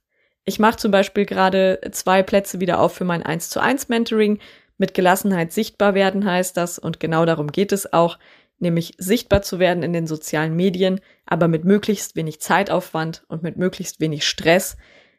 Ich 0.50 0.58
mache 0.58 0.78
zum 0.78 0.90
Beispiel 0.90 1.28
gerade 1.28 1.80
zwei 1.92 2.24
Plätze 2.24 2.60
wieder 2.60 2.80
auf 2.80 2.96
für 2.96 3.06
mein 3.06 3.22
1 3.22 3.50
zu 3.50 3.62
1 3.62 3.88
Mentoring. 3.88 4.40
Mit 4.80 4.96
Gelassenheit 4.96 5.54
sichtbar 5.54 5.94
werden 5.94 6.26
heißt 6.26 6.58
das 6.58 6.80
und 6.80 7.00
genau 7.00 7.24
darum 7.26 7.52
geht 7.52 7.72
es 7.72 7.94
auch, 7.94 8.18
nämlich 8.58 8.94
sichtbar 8.98 9.44
zu 9.44 9.60
werden 9.60 9.84
in 9.84 9.94
den 9.94 10.08
sozialen 10.08 10.56
Medien, 10.56 11.02
aber 11.28 11.48
mit 11.48 11.66
möglichst 11.66 12.16
wenig 12.16 12.42
Zeitaufwand 12.42 13.24
und 13.28 13.44
mit 13.44 13.58
möglichst 13.58 14.00
wenig 14.00 14.28
Stress. 14.28 14.76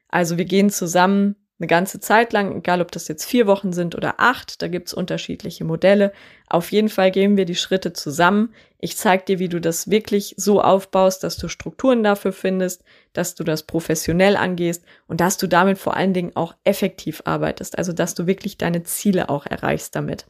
Also 0.08 0.36
wir 0.36 0.46
gehen 0.46 0.68
zusammen 0.68 1.36
eine 1.60 1.66
ganze 1.66 2.00
Zeit 2.00 2.32
lang, 2.32 2.56
egal 2.56 2.80
ob 2.80 2.90
das 2.90 3.06
jetzt 3.06 3.26
vier 3.26 3.46
Wochen 3.46 3.72
sind 3.74 3.94
oder 3.94 4.14
acht, 4.18 4.62
da 4.62 4.68
gibt's 4.68 4.94
unterschiedliche 4.94 5.64
Modelle. 5.64 6.12
Auf 6.48 6.72
jeden 6.72 6.88
Fall 6.88 7.10
gehen 7.10 7.36
wir 7.36 7.44
die 7.44 7.54
Schritte 7.54 7.92
zusammen. 7.92 8.54
Ich 8.78 8.96
zeige 8.96 9.24
dir, 9.24 9.38
wie 9.38 9.50
du 9.50 9.60
das 9.60 9.90
wirklich 9.90 10.34
so 10.38 10.62
aufbaust, 10.62 11.22
dass 11.22 11.36
du 11.36 11.48
Strukturen 11.48 12.02
dafür 12.02 12.32
findest, 12.32 12.82
dass 13.12 13.34
du 13.34 13.44
das 13.44 13.64
professionell 13.64 14.36
angehst 14.36 14.84
und 15.06 15.20
dass 15.20 15.36
du 15.36 15.46
damit 15.46 15.76
vor 15.76 15.96
allen 15.96 16.14
Dingen 16.14 16.34
auch 16.34 16.54
effektiv 16.64 17.22
arbeitest, 17.26 17.76
also 17.76 17.92
dass 17.92 18.14
du 18.14 18.26
wirklich 18.26 18.56
deine 18.56 18.82
Ziele 18.82 19.28
auch 19.28 19.44
erreichst 19.44 19.94
damit. 19.94 20.26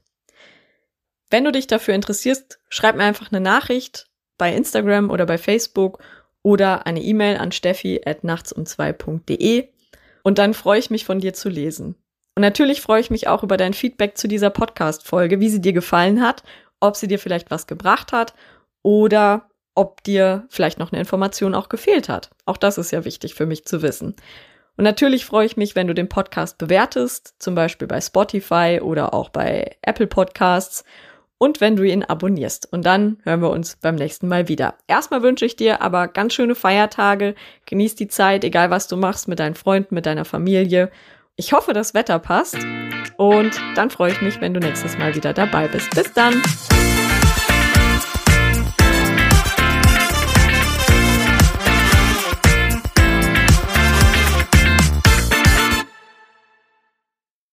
Wenn 1.31 1.45
du 1.45 1.53
dich 1.53 1.69
dafür 1.69 1.95
interessierst, 1.95 2.59
schreib 2.69 2.97
mir 2.97 3.05
einfach 3.05 3.31
eine 3.31 3.41
Nachricht 3.41 4.09
bei 4.37 4.53
Instagram 4.53 5.11
oder 5.11 5.27
bei 5.27 5.39
Facebook 5.39 6.03
oder 6.43 6.87
eine 6.87 7.01
E-Mail 7.01 7.37
an 7.37 7.53
steffi 7.53 8.01
at 8.05 8.25
nachtsum2.de 8.25 9.69
und 10.23 10.39
dann 10.39 10.55
freue 10.55 10.79
ich 10.79 10.91
mich 10.91 11.05
von 11.05 11.21
dir 11.21 11.35
zu 11.35 11.49
lesen. 11.49 11.97
Und 12.37 12.43
natürlich 12.43 12.81
freue 12.81 13.01
ich 13.01 13.11
mich 13.11 13.29
auch 13.29 13.43
über 13.43 13.57
dein 13.57 13.75
Feedback 13.75 14.17
zu 14.17 14.29
dieser 14.29 14.51
Podcast-Folge, 14.51 15.41
wie 15.41 15.49
sie 15.49 15.61
dir 15.61 15.73
gefallen 15.73 16.23
hat, 16.23 16.43
ob 16.81 16.97
sie 16.97 17.09
dir 17.09 17.19
vielleicht 17.19 17.51
was 17.51 17.67
gebracht 17.67 18.13
hat 18.13 18.35
oder 18.83 19.49
ob 19.75 20.03
dir 20.03 20.47
vielleicht 20.49 20.79
noch 20.79 20.93
eine 20.93 21.01
Information 21.01 21.55
auch 21.55 21.69
gefehlt 21.69 22.09
hat. 22.09 22.31
Auch 22.47 22.57
das 22.57 22.79
ist 22.79 22.91
ja 22.91 23.05
wichtig 23.05 23.35
für 23.35 23.47
mich 23.47 23.65
zu 23.65 23.83
wissen. 23.83 24.17
Und 24.77 24.85
natürlich 24.85 25.27
freue 25.27 25.47
ich 25.47 25.57
mich, 25.57 25.77
wenn 25.77 25.87
du 25.87 25.95
den 25.95 26.09
Podcast 26.09 26.57
bewertest, 26.57 27.35
zum 27.39 27.55
Beispiel 27.55 27.87
bei 27.87 28.01
Spotify 28.01 28.81
oder 28.83 29.13
auch 29.13 29.29
bei 29.29 29.77
Apple 29.83 30.07
Podcasts 30.07 30.85
und 31.41 31.63
wenn 31.63 31.75
du 31.75 31.83
ihn 31.85 32.05
abonnierst. 32.05 32.71
Und 32.71 32.85
dann 32.85 33.17
hören 33.25 33.41
wir 33.41 33.51
uns 33.51 33.77
beim 33.81 33.95
nächsten 33.95 34.29
Mal 34.29 34.49
wieder. 34.49 34.75
Erstmal 34.87 35.23
wünsche 35.23 35.47
ich 35.47 35.57
dir 35.57 35.81
aber 35.81 36.07
ganz 36.07 36.35
schöne 36.35 36.55
Feiertage. 36.55 37.35
Genieß 37.65 37.95
die 37.95 38.09
Zeit, 38.09 38.45
egal 38.45 38.71
was 38.71 38.89
du 38.89 38.99
machst, 38.99 39.27
mit 39.27 39.41
deinen 39.41 39.55
Freunden, 39.55 39.95
mit 39.95 40.05
deiner 40.05 40.27
Familie. 40.27 40.91
Ich 41.37 41.55
hoffe, 41.55 41.73
das 41.73 41.95
Wetter 41.95 42.19
passt. 42.19 42.59
Und 43.17 43.59
dann 43.75 43.89
freue 43.89 44.13
ich 44.13 44.21
mich, 44.21 44.41
wenn 44.43 44.53
du 44.53 44.61
nächstes 44.61 44.99
Mal 44.99 45.15
wieder 45.15 45.33
dabei 45.33 45.67
bist. 45.67 45.91
Bis 45.95 46.13
dann! 46.13 46.43